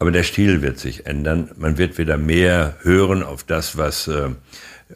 [0.00, 1.52] Aber der Stil wird sich ändern.
[1.56, 4.30] Man wird wieder mehr hören auf das, was äh,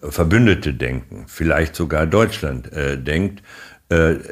[0.03, 3.43] Verbündete denken, vielleicht sogar Deutschland äh, denkt.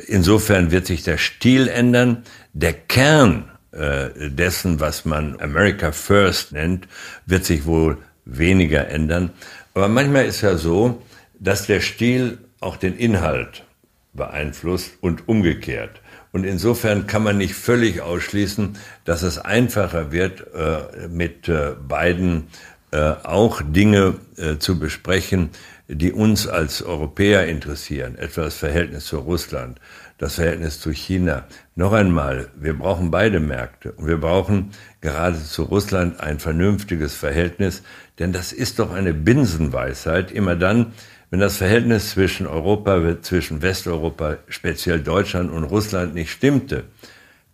[0.07, 2.23] Insofern wird sich der Stil ändern.
[2.53, 6.87] Der Kern dessen, was man America First nennt,
[7.27, 9.31] wird sich wohl weniger ändern.
[9.75, 11.03] Aber manchmal ist ja so,
[11.41, 13.65] dass der Stil auch den Inhalt
[14.13, 16.01] beeinflusst und umgekehrt.
[16.33, 22.49] Und insofern kann man nicht völlig ausschließen, dass es einfacher wird, äh, mit äh, beiden
[22.91, 25.51] äh, auch Dinge äh, zu besprechen,
[25.89, 29.81] die uns als Europäer interessieren, etwa das Verhältnis zu Russland,
[30.19, 31.45] das Verhältnis zu China.
[31.77, 37.83] Noch einmal, wir brauchen beide Märkte und wir brauchen gerade zu Russland ein vernünftiges Verhältnis,
[38.19, 40.31] denn das ist doch eine Binsenweisheit.
[40.31, 40.93] Immer dann,
[41.31, 46.85] wenn das Verhältnis zwischen Europa, zwischen Westeuropa, speziell Deutschland und Russland nicht stimmte,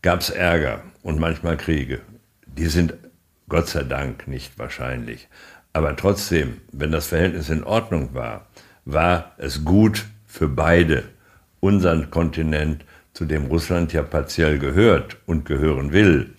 [0.03, 2.01] gab es Ärger und manchmal Kriege.
[2.47, 2.95] Die sind
[3.49, 5.29] Gott sei Dank nicht wahrscheinlich.
[5.73, 8.47] Aber trotzdem, wenn das Verhältnis in Ordnung war,
[8.85, 11.05] war es gut für beide,
[11.61, 16.35] unseren Kontinent, zu dem Russland ja partiell gehört und gehören will,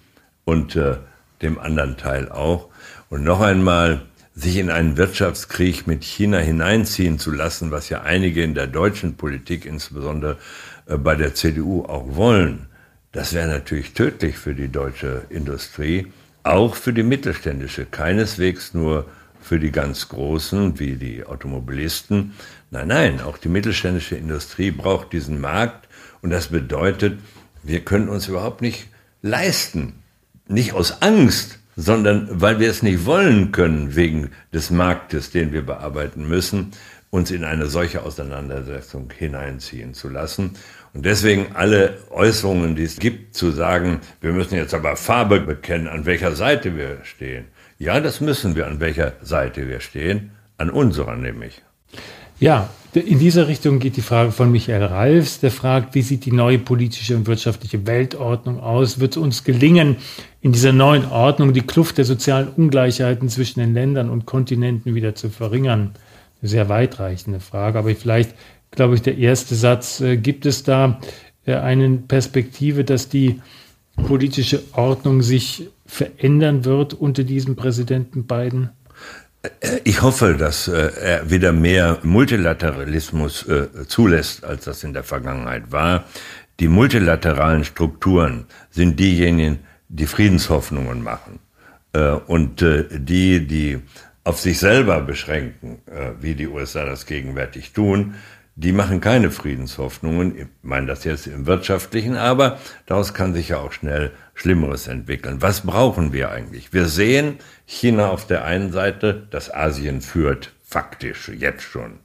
[0.45, 0.97] und äh,
[1.41, 2.69] dem anderen Teil auch.
[3.09, 4.01] Und noch einmal,
[4.35, 9.15] sich in einen Wirtschaftskrieg mit China hineinziehen zu lassen, was ja einige in der deutschen
[9.15, 10.37] Politik insbesondere
[10.87, 12.67] äh, bei der CDU auch wollen,
[13.15, 16.07] das wäre natürlich tödlich für die deutsche Industrie,
[16.43, 19.05] auch für die mittelständische, keineswegs nur
[19.39, 22.33] für die ganz Großen wie die Automobilisten.
[22.71, 25.87] Nein, nein, auch die mittelständische Industrie braucht diesen Markt
[26.21, 27.19] und das bedeutet,
[27.63, 28.87] wir können uns überhaupt nicht
[29.21, 29.93] leisten,
[30.49, 35.65] nicht aus Angst, sondern weil wir es nicht wollen können wegen des Marktes, den wir
[35.65, 36.71] bearbeiten müssen,
[37.09, 40.51] uns in eine solche Auseinandersetzung hineinziehen zu lassen.
[40.93, 45.87] Und deswegen alle Äußerungen, die es gibt, zu sagen, wir müssen jetzt aber Farbe bekennen,
[45.87, 47.45] an welcher Seite wir stehen.
[47.77, 51.61] Ja, das müssen wir, an welcher Seite wir stehen, an unserer nämlich.
[52.39, 56.31] Ja, in dieser Richtung geht die Frage von Michael Ralfs, der fragt, wie sieht die
[56.31, 58.99] neue politische und wirtschaftliche Weltordnung aus?
[58.99, 59.97] Wird es uns gelingen,
[60.41, 65.15] in dieser neuen Ordnung die Kluft der sozialen Ungleichheiten zwischen den Ländern und Kontinenten wieder
[65.15, 65.91] zu verringern?
[66.41, 68.33] Eine sehr weitreichende Frage, aber vielleicht,
[68.71, 70.99] glaube ich, der erste Satz, äh, gibt es da
[71.45, 73.41] äh, eine Perspektive, dass die
[74.07, 78.69] politische Ordnung sich verändern wird unter diesem Präsidenten Biden?
[79.83, 85.71] Ich hoffe, dass äh, er wieder mehr Multilateralismus äh, zulässt, als das in der Vergangenheit
[85.71, 86.05] war.
[86.59, 91.39] Die multilateralen Strukturen sind diejenigen, die Friedenshoffnungen machen
[91.93, 93.79] äh, und die, die
[94.23, 95.79] auf sich selber beschränken,
[96.19, 98.15] wie die USA das gegenwärtig tun,
[98.55, 100.39] die machen keine Friedenshoffnungen.
[100.39, 105.41] Ich meine das jetzt im wirtschaftlichen, aber daraus kann sich ja auch schnell Schlimmeres entwickeln.
[105.41, 106.73] Was brauchen wir eigentlich?
[106.73, 111.99] Wir sehen China auf der einen Seite, dass Asien führt, faktisch jetzt schon.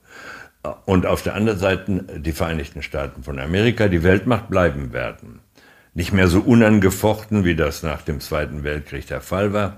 [0.85, 5.41] Und auf der anderen Seite die Vereinigten Staaten von Amerika, die Weltmacht bleiben werden.
[5.93, 9.77] Nicht mehr so unangefochten, wie das nach dem Zweiten Weltkrieg der Fall war.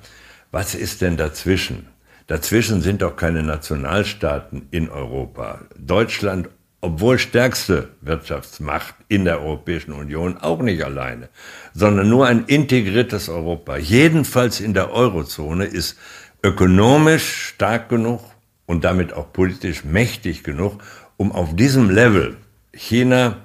[0.51, 1.87] Was ist denn dazwischen?
[2.27, 5.61] Dazwischen sind doch keine Nationalstaaten in Europa.
[5.77, 6.49] Deutschland
[6.83, 11.29] obwohl stärkste Wirtschaftsmacht in der Europäischen Union, auch nicht alleine,
[11.73, 15.97] sondern nur ein integriertes Europa, jedenfalls in der Eurozone, ist
[16.43, 18.19] ökonomisch stark genug
[18.65, 20.83] und damit auch politisch mächtig genug,
[21.15, 22.35] um auf diesem Level
[22.73, 23.37] China,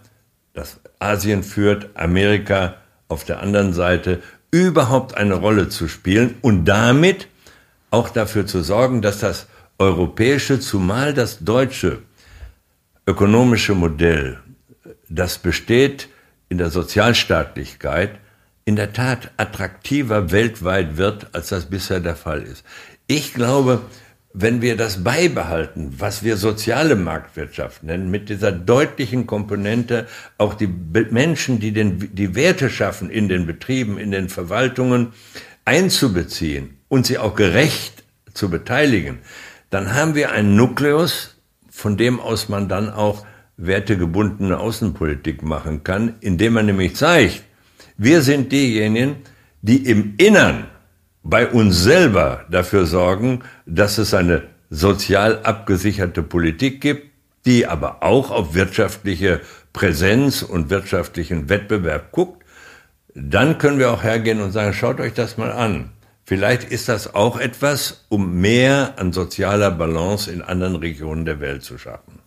[0.52, 2.74] das Asien führt, Amerika
[3.06, 4.20] auf der anderen Seite,
[4.50, 7.28] überhaupt eine Rolle zu spielen und damit
[7.92, 9.46] auch dafür zu sorgen, dass das
[9.78, 12.02] europäische, zumal das deutsche
[13.08, 14.38] ökonomische Modell,
[15.08, 16.10] das besteht
[16.50, 18.10] in der Sozialstaatlichkeit,
[18.66, 22.66] in der Tat attraktiver weltweit wird, als das bisher der Fall ist.
[23.06, 23.80] Ich glaube,
[24.34, 30.66] wenn wir das beibehalten, was wir soziale Marktwirtschaft nennen, mit dieser deutlichen Komponente, auch die
[30.66, 35.14] Menschen, die den, die Werte schaffen in den Betrieben, in den Verwaltungen,
[35.64, 39.20] einzubeziehen und sie auch gerecht zu beteiligen,
[39.70, 41.37] dann haben wir einen Nukleus,
[41.78, 43.24] von dem aus man dann auch
[43.56, 47.44] wertegebundene Außenpolitik machen kann, indem man nämlich zeigt,
[47.96, 49.16] wir sind diejenigen,
[49.62, 50.64] die im Innern
[51.22, 57.12] bei uns selber dafür sorgen, dass es eine sozial abgesicherte Politik gibt,
[57.46, 59.40] die aber auch auf wirtschaftliche
[59.72, 62.44] Präsenz und wirtschaftlichen Wettbewerb guckt,
[63.14, 65.90] dann können wir auch hergehen und sagen, schaut euch das mal an.
[66.28, 71.62] Vielleicht ist das auch etwas, um mehr an sozialer Balance in anderen Regionen der Welt
[71.62, 72.18] zu schaffen.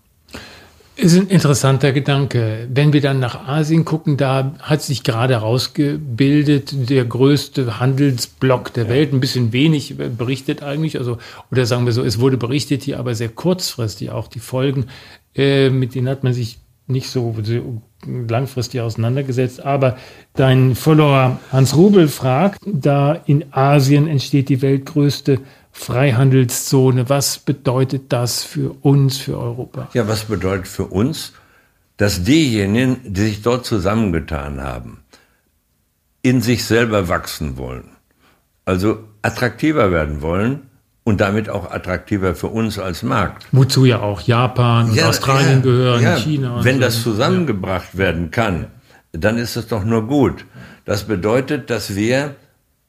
[0.95, 2.67] Ist ein interessanter Gedanke.
[2.73, 8.89] Wenn wir dann nach Asien gucken, da hat sich gerade herausgebildet der größte Handelsblock der
[8.89, 9.13] Welt.
[9.13, 11.19] Ein bisschen wenig berichtet eigentlich, also
[11.51, 14.87] oder sagen wir so, es wurde berichtet hier, aber sehr kurzfristig auch die Folgen.
[15.35, 19.63] Äh, mit denen hat man sich nicht so, so langfristig auseinandergesetzt.
[19.63, 19.97] Aber
[20.33, 25.39] dein Follower Hans Rubel fragt, da in Asien entsteht die weltgrößte
[25.71, 27.09] Freihandelszone.
[27.09, 29.89] Was bedeutet das für uns, für Europa?
[29.93, 31.33] Ja, was bedeutet für uns,
[31.97, 35.03] dass diejenigen, die sich dort zusammengetan haben,
[36.23, 37.91] in sich selber wachsen wollen,
[38.65, 40.70] also attraktiver werden wollen,
[41.03, 43.47] und damit auch attraktiver für uns als Markt.
[43.51, 46.15] Wozu ja auch Japan und ja, Australien ja, gehören, ja.
[46.17, 46.63] China.
[46.63, 46.81] Wenn so.
[46.81, 48.67] das zusammengebracht werden kann,
[49.11, 50.45] dann ist es doch nur gut.
[50.85, 52.35] Das bedeutet, dass wir,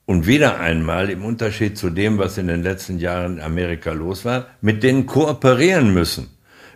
[0.05, 4.25] und wieder einmal im Unterschied zu dem, was in den letzten Jahren in Amerika los
[4.25, 6.29] war, mit denen kooperieren müssen.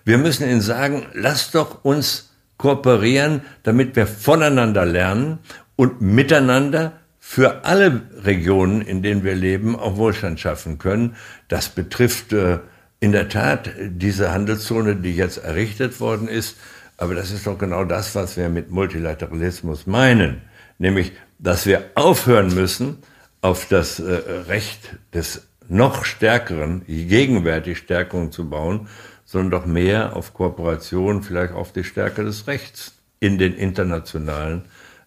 [0.04, 5.38] Wir müssen ihnen sagen, lasst doch uns kooperieren, damit wir voneinander lernen
[5.74, 6.92] und miteinander
[7.28, 11.16] für alle Regionen, in denen wir leben, auch Wohlstand schaffen können.
[11.48, 12.60] Das betrifft äh,
[13.00, 16.56] in der Tat diese Handelszone, die jetzt errichtet worden ist.
[16.96, 20.40] Aber das ist doch genau das, was wir mit Multilateralismus meinen.
[20.78, 22.98] Nämlich, dass wir aufhören müssen,
[23.42, 24.12] auf das äh,
[24.46, 28.86] Recht des noch stärkeren, gegenwärtig Stärkung zu bauen,
[29.24, 34.62] sondern doch mehr auf Kooperation, vielleicht auf die Stärke des Rechts in den internationalen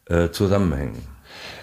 [0.09, 1.18] äh, Zusammenhängen.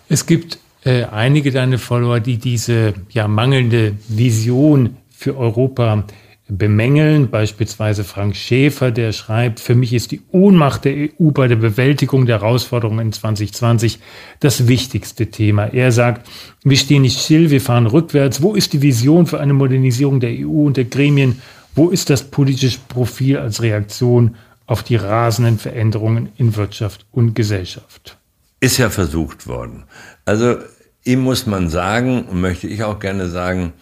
[0.08, 6.04] Es gibt äh, einige deiner Follower, die diese ja mangelnde Vision für Europa
[6.48, 11.56] bemängeln, beispielsweise Frank Schäfer, der schreibt, für mich ist die Ohnmacht der EU bei der
[11.56, 13.98] Bewältigung der Herausforderungen in 2020
[14.38, 15.64] das wichtigste Thema.
[15.64, 16.28] Er sagt,
[16.62, 18.42] wir stehen nicht still, wir fahren rückwärts.
[18.42, 21.42] Wo ist die Vision für eine Modernisierung der EU und der Gremien?
[21.74, 28.18] Wo ist das politische Profil als Reaktion auf die rasenden Veränderungen in Wirtschaft und Gesellschaft?
[28.66, 29.84] Ist ja versucht worden.
[30.24, 30.56] Also
[31.04, 33.74] ihm muss man sagen, möchte ich auch gerne sagen,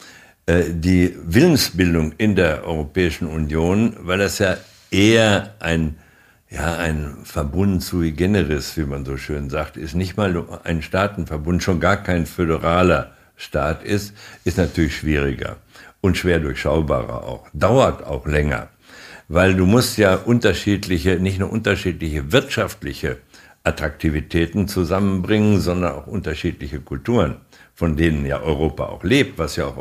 [0.44, 4.58] äh, die Willensbildung in der Europäischen Union, weil das ja
[4.90, 5.96] eher ein,
[6.50, 11.62] ja, ein Verbund sui generis, wie man so schön sagt, ist nicht mal ein Staatenverbund,
[11.62, 14.12] schon gar kein föderaler Staat ist,
[14.44, 15.56] ist natürlich schwieriger
[16.02, 17.48] und schwer durchschaubarer auch.
[17.54, 18.68] Dauert auch länger,
[19.28, 23.16] weil du musst ja unterschiedliche, nicht nur unterschiedliche wirtschaftliche
[23.64, 27.36] Attraktivitäten zusammenbringen, sondern auch unterschiedliche Kulturen
[27.74, 29.76] von denen ja Europa auch lebt, was ja auch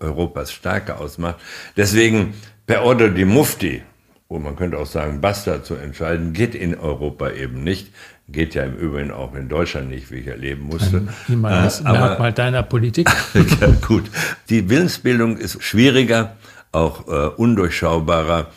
[0.00, 1.36] Europas Stärke ausmacht.
[1.76, 2.34] Deswegen
[2.66, 3.82] per Order di Mufti,
[4.28, 7.92] wo man könnte auch sagen, basta zu entscheiden, geht in Europa eben nicht.
[8.28, 11.06] Geht ja im Übrigen auch in Deutschland nicht, wie ich erleben musste.
[11.28, 13.08] Das äh, Merkmal deiner Politik.
[13.34, 14.10] ja, gut.
[14.48, 16.36] Die Willensbildung ist schwieriger,
[16.72, 18.50] auch äh, undurchschaubarer.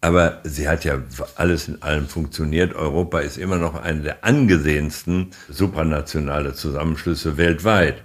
[0.00, 1.02] Aber sie hat ja
[1.36, 2.74] alles in allem funktioniert.
[2.74, 8.02] Europa ist immer noch eine der angesehensten supranationale Zusammenschlüsse weltweit.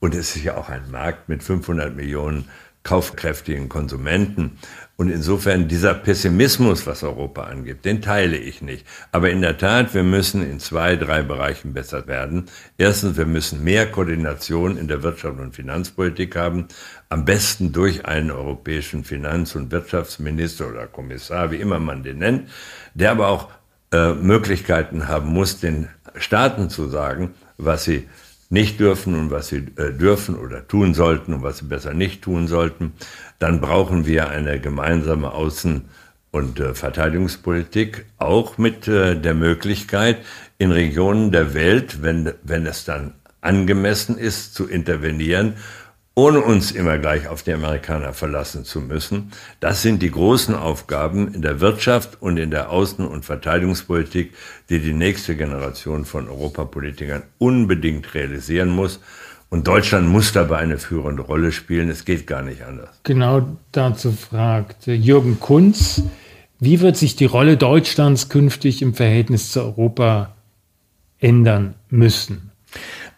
[0.00, 2.48] Und es ist ja auch ein Markt mit 500 Millionen
[2.82, 4.58] kaufkräftigen Konsumenten.
[5.00, 8.86] Und insofern dieser Pessimismus, was Europa angeht, den teile ich nicht.
[9.12, 12.50] Aber in der Tat, wir müssen in zwei, drei Bereichen besser werden.
[12.76, 16.68] Erstens, wir müssen mehr Koordination in der Wirtschaft und Finanzpolitik haben.
[17.08, 22.50] Am besten durch einen europäischen Finanz- und Wirtschaftsminister oder Kommissar, wie immer man den nennt,
[22.92, 23.48] der aber auch
[23.92, 28.06] äh, Möglichkeiten haben muss, den Staaten zu sagen, was sie
[28.50, 32.22] nicht dürfen und was sie äh, dürfen oder tun sollten und was sie besser nicht
[32.22, 32.92] tun sollten,
[33.38, 35.82] dann brauchen wir eine gemeinsame Außen-
[36.32, 40.18] und äh, Verteidigungspolitik, auch mit äh, der Möglichkeit,
[40.58, 45.54] in Regionen der Welt, wenn, wenn es dann angemessen ist, zu intervenieren
[46.14, 49.32] ohne uns immer gleich auf die Amerikaner verlassen zu müssen.
[49.60, 54.34] Das sind die großen Aufgaben in der Wirtschaft und in der Außen- und Verteidigungspolitik,
[54.68, 59.00] die die nächste Generation von Europapolitikern unbedingt realisieren muss.
[59.48, 61.88] Und Deutschland muss dabei eine führende Rolle spielen.
[61.88, 63.00] Es geht gar nicht anders.
[63.02, 66.02] Genau dazu fragt Jürgen Kunz,
[66.60, 70.34] wie wird sich die Rolle Deutschlands künftig im Verhältnis zu Europa
[71.18, 72.50] ändern müssen?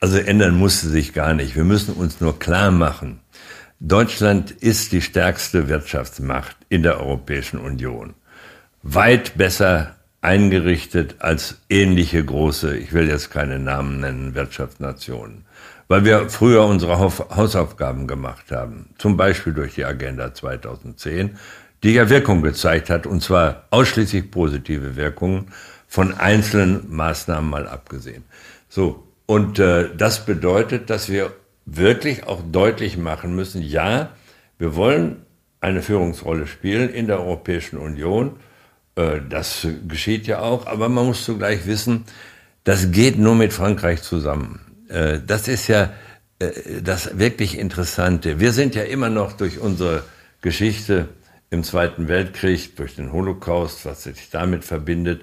[0.03, 1.55] Also ändern musste sich gar nicht.
[1.55, 3.21] Wir müssen uns nur klar machen,
[3.79, 8.15] Deutschland ist die stärkste Wirtschaftsmacht in der Europäischen Union.
[8.83, 15.45] Weit besser eingerichtet als ähnliche große, ich will jetzt keine Namen nennen, Wirtschaftsnationen.
[15.87, 21.39] Weil wir früher unsere Hausaufgaben gemacht haben, zum Beispiel durch die Agenda 2010,
[21.85, 25.53] die ja Wirkung gezeigt hat, und zwar ausschließlich positive Wirkungen,
[25.87, 28.25] von einzelnen Maßnahmen mal abgesehen.
[28.69, 31.33] So, und äh, das bedeutet, dass wir
[31.65, 34.11] wirklich auch deutlich machen müssen, ja,
[34.59, 35.25] wir wollen
[35.59, 38.37] eine Führungsrolle spielen in der Europäischen Union.
[38.95, 42.05] Äh, das geschieht ja auch, aber man muss zugleich wissen,
[42.65, 44.61] das geht nur mit Frankreich zusammen.
[44.91, 45.95] Äh, das ist ja
[46.39, 48.39] äh, das wirklich Interessante.
[48.39, 50.03] Wir sind ja immer noch durch unsere
[50.43, 51.09] Geschichte
[51.49, 55.23] im Zweiten Weltkrieg, durch den Holocaust, was sich damit verbindet,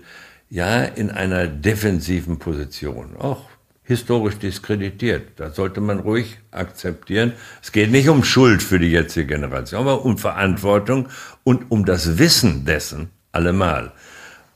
[0.50, 3.16] ja in einer defensiven Position.
[3.16, 3.50] Auch
[3.90, 5.32] historisch diskreditiert.
[5.38, 7.34] Das sollte man ruhig akzeptieren.
[7.60, 11.10] Es geht nicht um Schuld für die jetzige Generation, aber um Verantwortung
[11.44, 13.92] und um das Wissen dessen allemal.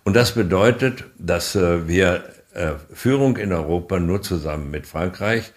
[0.04, 5.52] Und das bedeutet, dass äh, wir äh, Führung in Europa nur zusammen mit Frankreich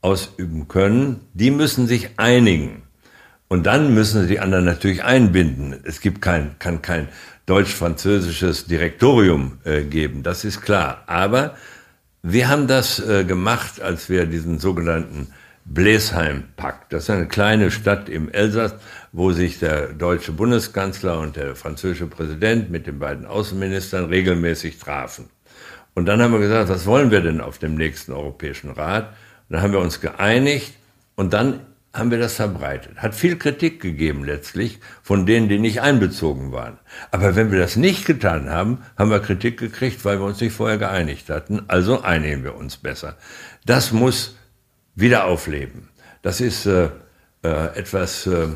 [0.00, 1.20] ausüben können.
[1.32, 2.82] Die müssen sich einigen.
[3.46, 5.78] Und dann müssen sie die anderen natürlich einbinden.
[5.84, 7.06] Es gibt kein, kann kein
[7.46, 11.04] deutsch-französisches Direktorium äh, geben, das ist klar.
[11.06, 11.54] Aber
[12.22, 15.28] wir haben das äh, gemacht, als wir diesen sogenannten
[15.64, 18.74] Blesheim-Pakt, das ist eine kleine Stadt im Elsass,
[19.12, 25.30] wo sich der deutsche Bundeskanzler und der französische Präsident mit den beiden Außenministern regelmäßig trafen.
[25.94, 29.10] Und dann haben wir gesagt, was wollen wir denn auf dem nächsten Europäischen Rat?
[29.48, 30.74] Und dann haben wir uns geeinigt
[31.14, 31.60] und dann
[31.92, 32.98] haben wir das verbreitet.
[32.98, 36.78] Hat viel Kritik gegeben letztlich von denen, die nicht einbezogen waren.
[37.10, 40.52] Aber wenn wir das nicht getan haben, haben wir Kritik gekriegt, weil wir uns nicht
[40.52, 41.62] vorher geeinigt hatten.
[41.68, 43.16] Also einigen wir uns besser.
[43.66, 44.36] Das muss
[44.94, 45.88] wieder aufleben.
[46.22, 46.90] Das ist äh,
[47.42, 48.48] äh, etwas äh,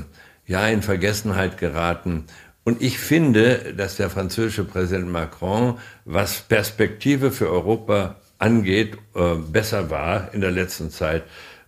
[0.47, 2.27] ja in Vergessenheit geraten
[2.65, 9.91] Und ich finde, dass der französische Präsident Macron, was Perspektive für Europa angeht, äh, besser
[9.91, 11.25] war in der letzten Zeit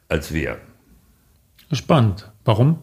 [0.08, 0.58] als wir.
[1.72, 2.30] Spannend.
[2.44, 2.78] Warum?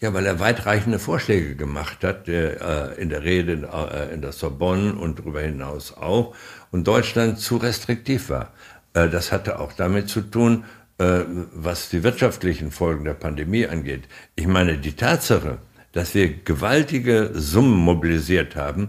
[0.00, 4.94] Ja, weil er weitreichende Vorschläge gemacht hat, äh, in der Rede äh, in der Sorbonne
[4.94, 6.34] und darüber hinaus auch,
[6.70, 8.52] und Deutschland zu restriktiv war.
[8.94, 10.64] Äh, das hatte auch damit zu tun,
[11.02, 14.02] was die wirtschaftlichen Folgen der Pandemie angeht.
[14.34, 15.56] Ich meine, die Tatsache,
[15.92, 18.88] dass wir gewaltige Summen mobilisiert haben,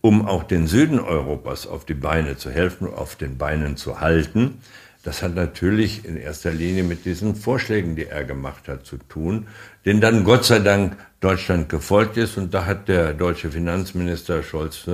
[0.00, 4.58] um auch den Süden Europas auf die Beine zu helfen, auf den Beinen zu halten,
[5.02, 9.48] das hat natürlich in erster Linie mit diesen Vorschlägen, die er gemacht hat, zu tun,
[9.84, 12.36] denen dann Gott sei Dank Deutschland gefolgt ist.
[12.36, 14.86] Und da hat der deutsche Finanzminister Scholz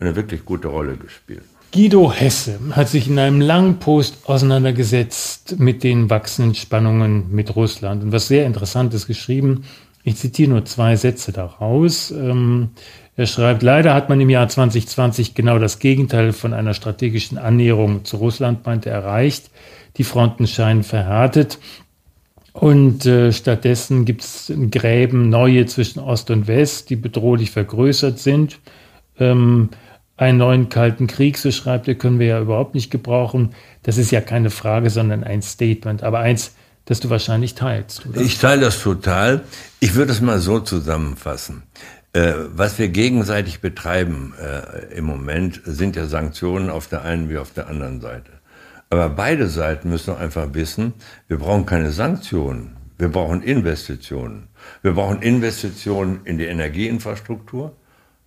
[0.00, 1.44] eine wirklich gute Rolle gespielt.
[1.72, 8.04] Guido Hesse hat sich in einem langen Post auseinandergesetzt mit den wachsenden Spannungen mit Russland
[8.04, 9.64] und was sehr Interessantes geschrieben.
[10.04, 12.12] Ich zitiere nur zwei Sätze daraus.
[12.12, 12.70] Ähm,
[13.16, 18.04] er schreibt, leider hat man im Jahr 2020 genau das Gegenteil von einer strategischen Annäherung
[18.04, 19.50] zu Russland, meinte, erreicht.
[19.96, 21.58] Die Fronten scheinen verhärtet.
[22.52, 28.58] Und äh, stattdessen gibt es Gräben, neue zwischen Ost und West, die bedrohlich vergrößert sind.
[29.18, 29.70] Ähm,
[30.16, 33.54] einen neuen Kalten Krieg, so schreibt er, können wir ja überhaupt nicht gebrauchen.
[33.82, 36.04] Das ist ja keine Frage, sondern ein Statement.
[36.04, 36.54] Aber eins,
[36.84, 38.06] das du wahrscheinlich teilst.
[38.06, 38.20] Oder?
[38.20, 39.42] Ich teile das total.
[39.80, 41.62] Ich würde es mal so zusammenfassen.
[42.14, 47.38] Äh, was wir gegenseitig betreiben äh, im Moment, sind ja Sanktionen auf der einen wie
[47.38, 48.30] auf der anderen Seite.
[48.88, 50.94] Aber beide Seiten müssen einfach wissen,
[51.26, 54.46] wir brauchen keine Sanktionen, wir brauchen Investitionen.
[54.82, 57.74] Wir brauchen Investitionen in die Energieinfrastruktur.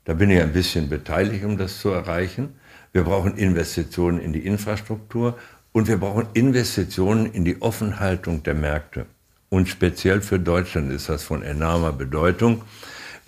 [0.04, 2.56] Da bin ich ein bisschen beteiligt, um das zu erreichen.
[2.92, 5.38] Wir brauchen Investitionen in die Infrastruktur
[5.72, 9.06] und wir brauchen Investitionen in die Offenhaltung der Märkte.
[9.48, 12.64] Und speziell für Deutschland ist das von enormer Bedeutung.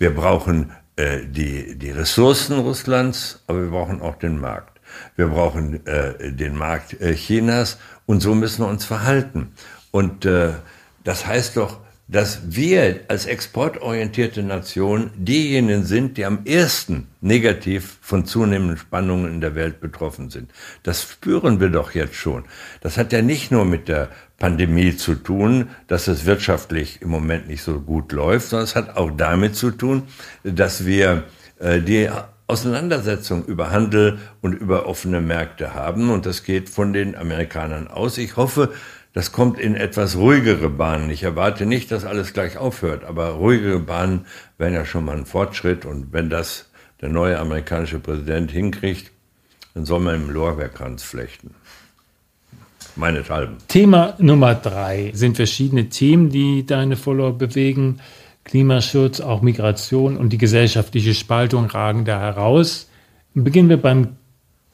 [0.00, 4.80] Wir brauchen äh, die, die Ressourcen Russlands, aber wir brauchen auch den Markt.
[5.14, 9.52] Wir brauchen äh, den Markt äh, Chinas und so müssen wir uns verhalten.
[9.90, 10.54] Und äh,
[11.04, 11.80] das heißt doch,
[12.10, 19.40] dass wir als exportorientierte Nation diejenigen sind, die am ersten negativ von zunehmenden Spannungen in
[19.40, 20.50] der Welt betroffen sind.
[20.82, 22.44] Das spüren wir doch jetzt schon.
[22.80, 24.08] Das hat ja nicht nur mit der
[24.38, 28.96] Pandemie zu tun, dass es wirtschaftlich im Moment nicht so gut läuft, sondern es hat
[28.96, 30.02] auch damit zu tun,
[30.42, 31.24] dass wir
[31.60, 32.10] äh, die
[32.48, 36.10] Auseinandersetzung über Handel und über offene Märkte haben.
[36.10, 38.18] Und das geht von den Amerikanern aus.
[38.18, 38.72] Ich hoffe,
[39.12, 41.10] das kommt in etwas ruhigere Bahnen.
[41.10, 45.26] Ich erwarte nicht, dass alles gleich aufhört, aber ruhigere Bahnen wären ja schon mal ein
[45.26, 45.84] Fortschritt.
[45.84, 49.10] Und wenn das der neue amerikanische Präsident hinkriegt,
[49.74, 51.54] dann soll man im Lorbeerkranz flechten.
[52.96, 53.56] Meinethalben.
[53.68, 58.00] Thema Nummer drei sind verschiedene Themen, die deine Follower bewegen.
[58.44, 62.88] Klimaschutz, auch Migration und die gesellschaftliche Spaltung ragen da heraus.
[63.34, 64.16] Beginnen wir beim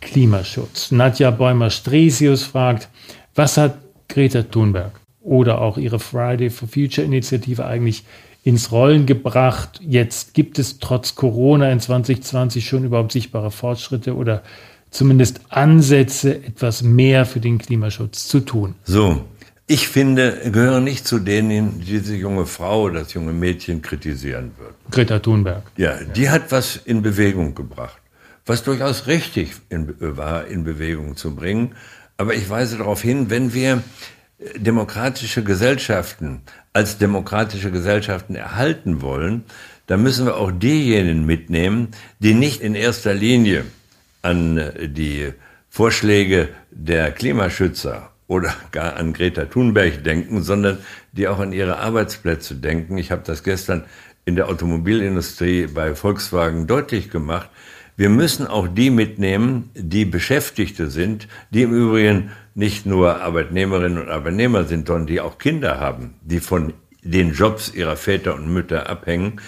[0.00, 0.92] Klimaschutz.
[0.92, 2.88] Nadja Bäumer-Stresius fragt,
[3.34, 3.78] was hat
[4.08, 8.04] Greta Thunberg oder auch ihre Friday for Future Initiative eigentlich
[8.44, 9.80] ins Rollen gebracht.
[9.82, 14.42] Jetzt gibt es trotz Corona in 2020 schon überhaupt sichtbare Fortschritte oder
[14.90, 18.76] zumindest Ansätze, etwas mehr für den Klimaschutz zu tun.
[18.84, 19.24] So,
[19.66, 24.52] ich finde, gehöre nicht zu denen, die diese junge Frau oder das junge Mädchen kritisieren
[24.58, 24.76] würden.
[24.92, 25.64] Greta Thunberg.
[25.76, 28.00] Ja, die hat was in Bewegung gebracht,
[28.46, 31.74] was durchaus richtig in, war, in Bewegung zu bringen.
[32.16, 33.82] Aber ich weise darauf hin, wenn wir
[34.56, 36.42] demokratische Gesellschaften
[36.72, 39.44] als demokratische Gesellschaften erhalten wollen,
[39.86, 41.88] dann müssen wir auch diejenigen mitnehmen,
[42.18, 43.64] die nicht in erster Linie
[44.22, 45.32] an die
[45.70, 50.78] Vorschläge der Klimaschützer oder gar an Greta Thunberg denken, sondern
[51.12, 52.98] die auch an ihre Arbeitsplätze denken.
[52.98, 53.84] Ich habe das gestern
[54.24, 57.48] in der Automobilindustrie bei Volkswagen deutlich gemacht.
[57.96, 64.10] Wir müssen auch die mitnehmen, die Beschäftigte sind, die im Übrigen nicht nur Arbeitnehmerinnen und
[64.10, 68.90] Arbeitnehmer sind, sondern die auch Kinder haben, die von den Jobs ihrer Väter und Mütter
[68.90, 69.40] abhängen.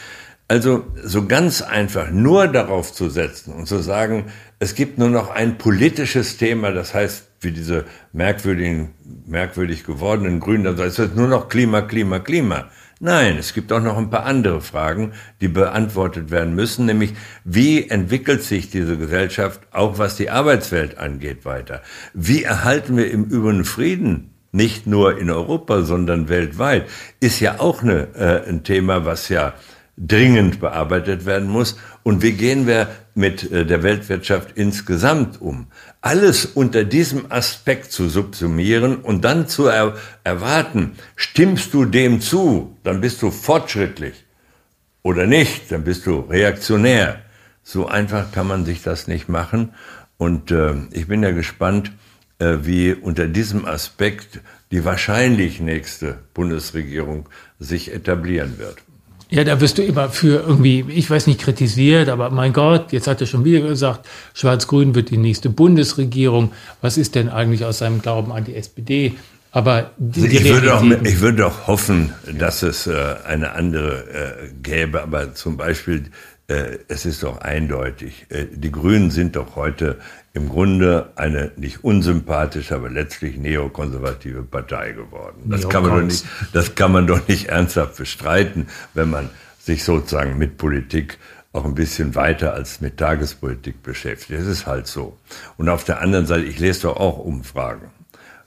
[0.46, 4.26] Also so ganz einfach nur darauf zu setzen und zu sagen,
[4.58, 8.94] es gibt nur noch ein politisches Thema, das heißt, wie diese merkwürdigen,
[9.26, 12.70] merkwürdig gewordenen Grünen, dann heißt nur noch Klima, Klima, Klima.
[13.00, 17.88] Nein, es gibt auch noch ein paar andere Fragen, die beantwortet werden müssen, nämlich wie
[17.88, 21.82] entwickelt sich diese Gesellschaft, auch was die Arbeitswelt angeht, weiter?
[22.12, 24.34] Wie erhalten wir im Übrigen Frieden?
[24.50, 26.88] Nicht nur in Europa, sondern weltweit.
[27.20, 29.54] Ist ja auch eine, äh, ein Thema, was ja
[29.98, 31.76] dringend bearbeitet werden muss.
[32.02, 35.66] Und wie gehen wir mit äh, der Weltwirtschaft insgesamt um?
[36.00, 42.76] Alles unter diesem Aspekt zu subsumieren und dann zu er erwarten, stimmst du dem zu,
[42.84, 44.24] dann bist du fortschrittlich
[45.02, 47.20] oder nicht, dann bist du reaktionär.
[47.62, 49.74] So einfach kann man sich das nicht machen.
[50.16, 51.92] Und äh, ich bin ja gespannt,
[52.38, 54.40] äh, wie unter diesem Aspekt
[54.70, 57.28] die wahrscheinlich nächste Bundesregierung
[57.58, 58.76] sich etablieren wird.
[59.30, 63.06] Ja, da wirst du immer für irgendwie, ich weiß nicht, kritisiert, aber mein Gott, jetzt
[63.06, 66.52] hat er schon wieder gesagt, Schwarz-Grün wird die nächste Bundesregierung.
[66.80, 69.16] Was ist denn eigentlich aus seinem Glauben an die SPD?
[69.50, 74.04] Aber die, also ich, würde auch, ich würde auch hoffen, dass es äh, eine andere
[74.08, 76.04] äh, gäbe, aber zum Beispiel,
[76.48, 79.98] es ist doch eindeutig, äh, die Grünen sind doch heute
[80.32, 85.42] im Grunde eine nicht unsympathische, aber letztlich neokonservative Partei geworden.
[85.44, 86.24] Das kann, man doch nicht,
[86.54, 89.28] das kann man doch nicht ernsthaft bestreiten, wenn man
[89.58, 91.18] sich sozusagen mit Politik
[91.52, 94.40] auch ein bisschen weiter als mit Tagespolitik beschäftigt.
[94.40, 95.18] Das ist halt so.
[95.58, 97.90] Und auf der anderen Seite, ich lese doch auch Umfragen.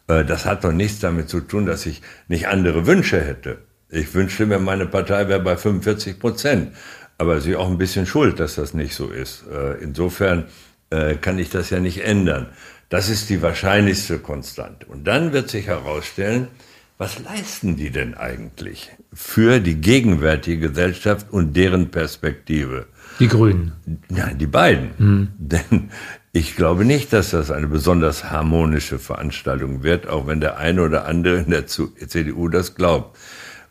[0.07, 3.59] Äh, das hat doch nichts damit zu tun, dass ich nicht andere Wünsche hätte.
[3.89, 6.73] Ich wünschte mir, meine Partei wäre bei 45 Prozent.
[7.21, 9.43] Aber sie auch ein bisschen schuld, dass das nicht so ist.
[9.47, 10.45] Äh, insofern
[10.89, 12.47] äh, kann ich das ja nicht ändern.
[12.89, 14.87] Das ist die wahrscheinlichste Konstante.
[14.87, 16.47] Und dann wird sich herausstellen,
[16.97, 22.87] was leisten die denn eigentlich für die gegenwärtige Gesellschaft und deren Perspektive?
[23.19, 23.73] Die Grünen.
[24.09, 24.89] Nein, die beiden.
[24.97, 25.27] Mhm.
[25.37, 25.91] Denn
[26.31, 31.05] ich glaube nicht, dass das eine besonders harmonische Veranstaltung wird, auch wenn der eine oder
[31.05, 33.15] andere in der CDU das glaubt.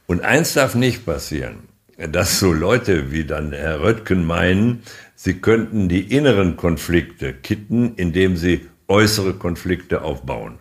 [0.07, 1.70] Und eins darf nicht passieren,
[2.09, 4.83] dass so Leute wie dann Herr Röttgen meinen,
[5.15, 10.59] sie könnten die inneren Konflikte kitten, indem sie äußere Konflikte aufbauen.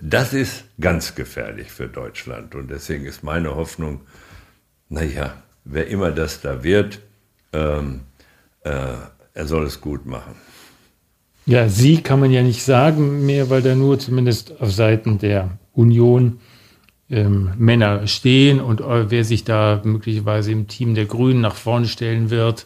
[0.00, 2.54] Das ist ganz gefährlich für Deutschland.
[2.54, 4.00] Und deswegen ist meine Hoffnung,
[4.88, 7.00] naja, wer immer das da wird,
[7.52, 8.00] ähm,
[8.64, 8.94] äh,
[9.34, 10.34] er soll es gut machen.
[11.46, 15.58] Ja, sie kann man ja nicht sagen mehr, weil da nur zumindest auf Seiten der
[15.72, 16.40] Union
[17.10, 21.86] ähm, Männer stehen und äh, wer sich da möglicherweise im Team der Grünen nach vorne
[21.86, 22.64] stellen wird,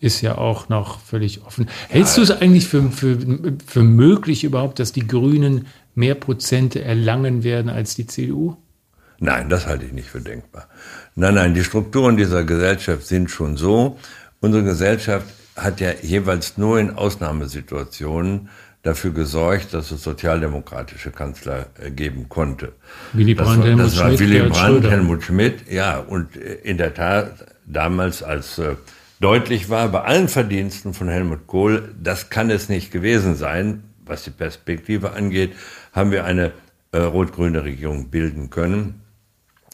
[0.00, 1.68] ist ja auch noch völlig offen.
[1.88, 3.18] Hältst du es eigentlich für, für,
[3.64, 8.56] für möglich überhaupt, dass die Grünen mehr Prozente erlangen werden als die CDU?
[9.18, 10.66] Nein, das halte ich nicht für denkbar.
[11.14, 13.96] Nein, nein, die Strukturen dieser Gesellschaft sind schon so.
[14.40, 18.48] Unsere Gesellschaft hat ja jeweils nur in Ausnahmesituationen
[18.82, 22.72] dafür gesorgt, dass es sozialdemokratische Kanzler äh, geben konnte.
[23.12, 26.92] Willy Brandt, Helmut das war Schmidt, Willy Brandt, Helmut Schmidt, ja, und äh, in der
[26.92, 28.74] Tat damals als äh,
[29.20, 34.24] deutlich war, bei allen Verdiensten von Helmut Kohl, das kann es nicht gewesen sein, was
[34.24, 35.52] die Perspektive angeht,
[35.92, 36.52] haben wir eine
[36.90, 39.00] äh, rot-grüne Regierung bilden können.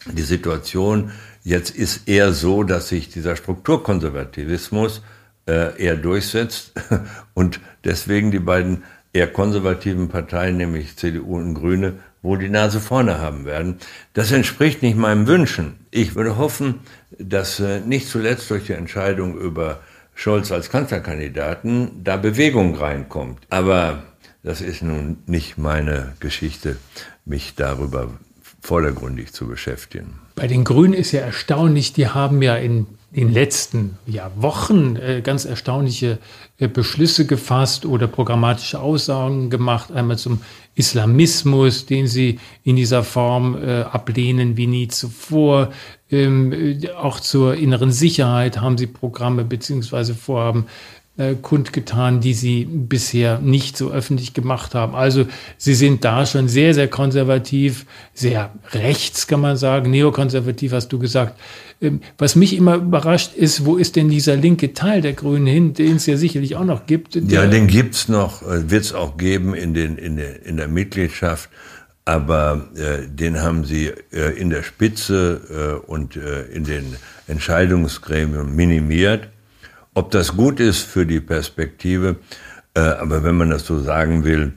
[0.05, 1.11] Die Situation
[1.43, 5.01] jetzt ist eher so, dass sich dieser Strukturkonservativismus
[5.47, 6.73] äh, eher durchsetzt
[7.33, 8.83] und deswegen die beiden
[9.13, 13.77] eher konservativen Parteien, nämlich CDU und Grüne, wohl die Nase vorne haben werden.
[14.13, 15.79] Das entspricht nicht meinem Wünschen.
[15.91, 16.81] Ich würde hoffen,
[17.17, 19.79] dass äh, nicht zuletzt durch die Entscheidung über
[20.15, 23.39] Scholz als Kanzlerkandidaten da Bewegung reinkommt.
[23.49, 24.03] Aber
[24.43, 26.77] das ist nun nicht meine Geschichte,
[27.25, 28.11] mich darüber
[28.61, 30.19] vordergründig zu beschäftigen.
[30.35, 35.21] Bei den Grünen ist ja erstaunlich, die haben ja in den letzten ja, Wochen äh,
[35.21, 36.19] ganz erstaunliche
[36.59, 39.91] äh, Beschlüsse gefasst oder programmatische Aussagen gemacht.
[39.91, 40.41] Einmal zum
[40.75, 45.71] Islamismus, den sie in dieser Form äh, ablehnen wie nie zuvor.
[46.11, 50.67] Ähm, äh, auch zur inneren Sicherheit haben sie Programme beziehungsweise Vorhaben
[51.19, 54.95] äh, kundgetan, die sie bisher nicht so öffentlich gemacht haben.
[54.95, 55.25] Also
[55.57, 60.97] sie sind da schon sehr, sehr konservativ, sehr rechts kann man sagen, neokonservativ hast du
[60.97, 61.37] gesagt.
[61.81, 65.73] Ähm, was mich immer überrascht ist, wo ist denn dieser linke Teil der Grünen hin,
[65.73, 67.15] den es ja sicherlich auch noch gibt?
[67.15, 70.69] Ja, den gibt's noch, äh, wird es auch geben in, den, in, der, in der
[70.69, 71.49] Mitgliedschaft
[72.05, 76.95] aber äh, den haben sie äh, in der Spitze äh, und äh, in den
[77.27, 79.27] Entscheidungsgremien minimiert.
[79.93, 82.17] Ob das gut ist für die Perspektive,
[82.73, 84.53] äh, aber wenn man das so sagen will,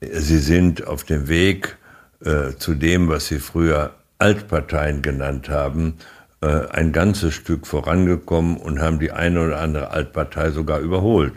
[0.00, 1.76] sie sind auf dem Weg
[2.24, 5.94] äh, zu dem, was sie früher Altparteien genannt haben,
[6.40, 11.34] äh, ein ganzes Stück vorangekommen und haben die eine oder andere Altpartei sogar überholt.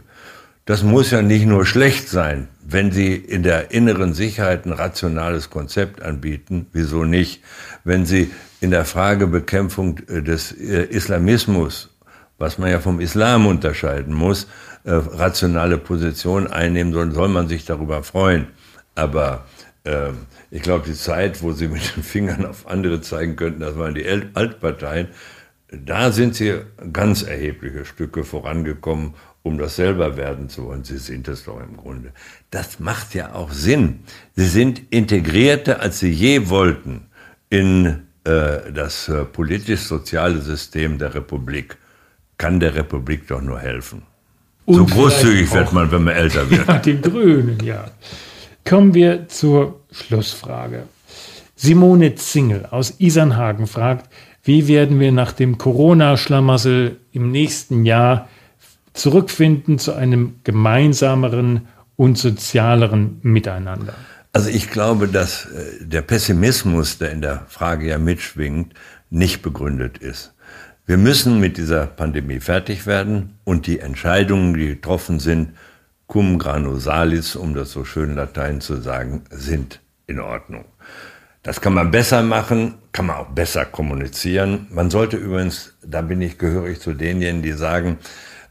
[0.66, 5.50] Das muss ja nicht nur schlecht sein, wenn Sie in der inneren Sicherheit ein rationales
[5.50, 6.68] Konzept anbieten.
[6.74, 7.42] Wieso nicht?
[7.84, 8.30] Wenn Sie
[8.62, 11.89] in der Fragebekämpfung äh, des äh, Islamismus
[12.40, 14.48] was man ja vom Islam unterscheiden muss,
[14.86, 18.48] äh, rationale Position einnehmen soll, soll man sich darüber freuen.
[18.96, 19.46] Aber
[19.84, 20.10] äh,
[20.50, 23.94] ich glaube, die Zeit, wo sie mit den Fingern auf andere zeigen könnten, das waren
[23.94, 25.10] die Altparteien,
[25.72, 26.56] da sind sie
[26.92, 29.14] ganz erhebliche Stücke vorangekommen,
[29.44, 30.84] um das selber werden zu wollen.
[30.84, 32.12] Sie sind es doch im Grunde.
[32.50, 34.00] Das macht ja auch Sinn.
[34.36, 37.08] Sie sind integrierter, als sie je wollten,
[37.50, 41.78] in äh, das äh, politisch-soziale System der Republik.
[42.40, 44.02] Kann der Republik doch nur helfen.
[44.66, 46.68] Und so großzügig wird man, wenn man älter wird.
[46.68, 47.92] Ja, den Grünen, ja.
[48.66, 50.84] Kommen wir zur Schlussfrage.
[51.56, 54.12] Simone Zingel aus Isernhagen fragt,
[54.44, 58.30] wie werden wir nach dem Corona-Schlamassel im nächsten Jahr
[58.94, 61.68] zurückfinden zu einem gemeinsameren
[61.98, 63.94] und sozialeren Miteinander?
[64.32, 68.74] Also ich glaube, dass äh, der Pessimismus, der in der Frage ja mitschwingt,
[69.10, 70.34] nicht begründet ist.
[70.90, 75.54] Wir müssen mit dieser Pandemie fertig werden und die Entscheidungen, die getroffen sind,
[76.08, 80.66] cum grano salis, um das so schön Latein zu sagen, sind in Ordnung.
[81.44, 84.66] Das kann man besser machen, kann man auch besser kommunizieren.
[84.72, 88.00] Man sollte übrigens, da bin ich gehörig zu denjenigen, die sagen,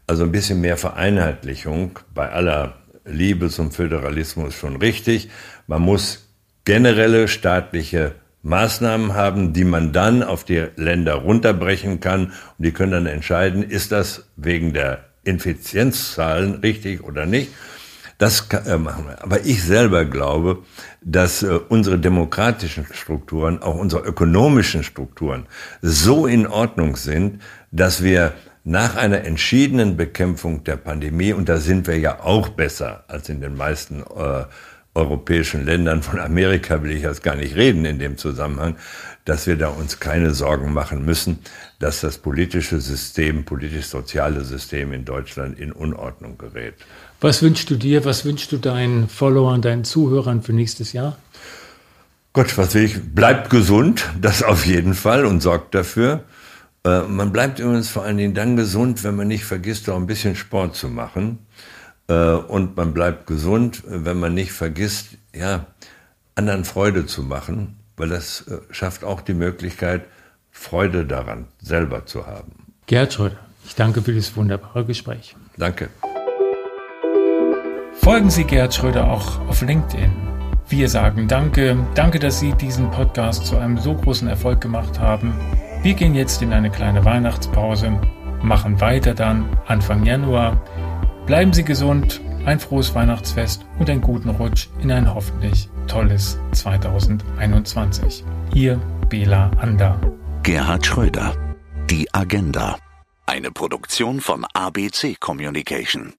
[0.07, 5.29] also ein bisschen mehr Vereinheitlichung bei aller Liebe zum Föderalismus schon richtig.
[5.67, 6.33] Man muss
[6.65, 12.93] generelle staatliche Maßnahmen haben, die man dann auf die Länder runterbrechen kann und die können
[12.93, 17.53] dann entscheiden, ist das wegen der Infizienzzahlen richtig oder nicht.
[18.19, 19.23] Das kann, äh, machen wir.
[19.23, 20.59] Aber ich selber glaube,
[21.03, 25.47] dass äh, unsere demokratischen Strukturen, auch unsere ökonomischen Strukturen
[25.83, 28.33] so in Ordnung sind, dass wir
[28.65, 33.41] nach einer entschiedenen Bekämpfung der Pandemie, und da sind wir ja auch besser als in
[33.41, 34.45] den meisten äh,
[34.99, 38.77] europäischen Ländern, von Amerika will ich jetzt gar nicht reden in dem Zusammenhang,
[39.25, 41.39] dass wir da uns keine Sorgen machen müssen,
[41.79, 46.75] dass das politische System, politisch-soziale System in Deutschland in Unordnung gerät.
[47.21, 51.17] Was wünschst du dir, was wünschst du deinen Followern, deinen Zuhörern für nächstes Jahr?
[52.33, 53.15] Gott, was will ich?
[53.15, 56.25] Bleibt gesund, das auf jeden Fall und sorgt dafür.
[56.85, 60.07] Äh, man bleibt übrigens vor allen Dingen dann gesund, wenn man nicht vergisst, auch ein
[60.07, 61.39] bisschen Sport zu machen.
[62.09, 65.67] Äh, und man bleibt gesund, wenn man nicht vergisst, ja,
[66.35, 70.03] anderen Freude zu machen, weil das äh, schafft auch die Möglichkeit,
[70.51, 72.53] Freude daran selber zu haben.
[72.87, 75.37] Gerhard Schröder, ich danke für das wunderbare Gespräch.
[75.57, 75.89] Danke.
[78.01, 80.11] Folgen Sie Gerhard Schröder auch auf LinkedIn.
[80.69, 85.35] Wir sagen Danke, danke, dass Sie diesen Podcast zu einem so großen Erfolg gemacht haben.
[85.83, 88.01] Wir gehen jetzt in eine kleine Weihnachtspause,
[88.43, 90.61] machen weiter dann Anfang Januar.
[91.29, 98.25] Bleiben Sie gesund, ein frohes Weihnachtsfest und einen guten Rutsch in ein hoffentlich tolles 2021.
[98.55, 100.01] Ihr Bela Ander.
[100.43, 101.37] Gerhard Schröder.
[101.91, 102.79] Die Agenda.
[103.27, 106.15] Eine Produktion von ABC Communication.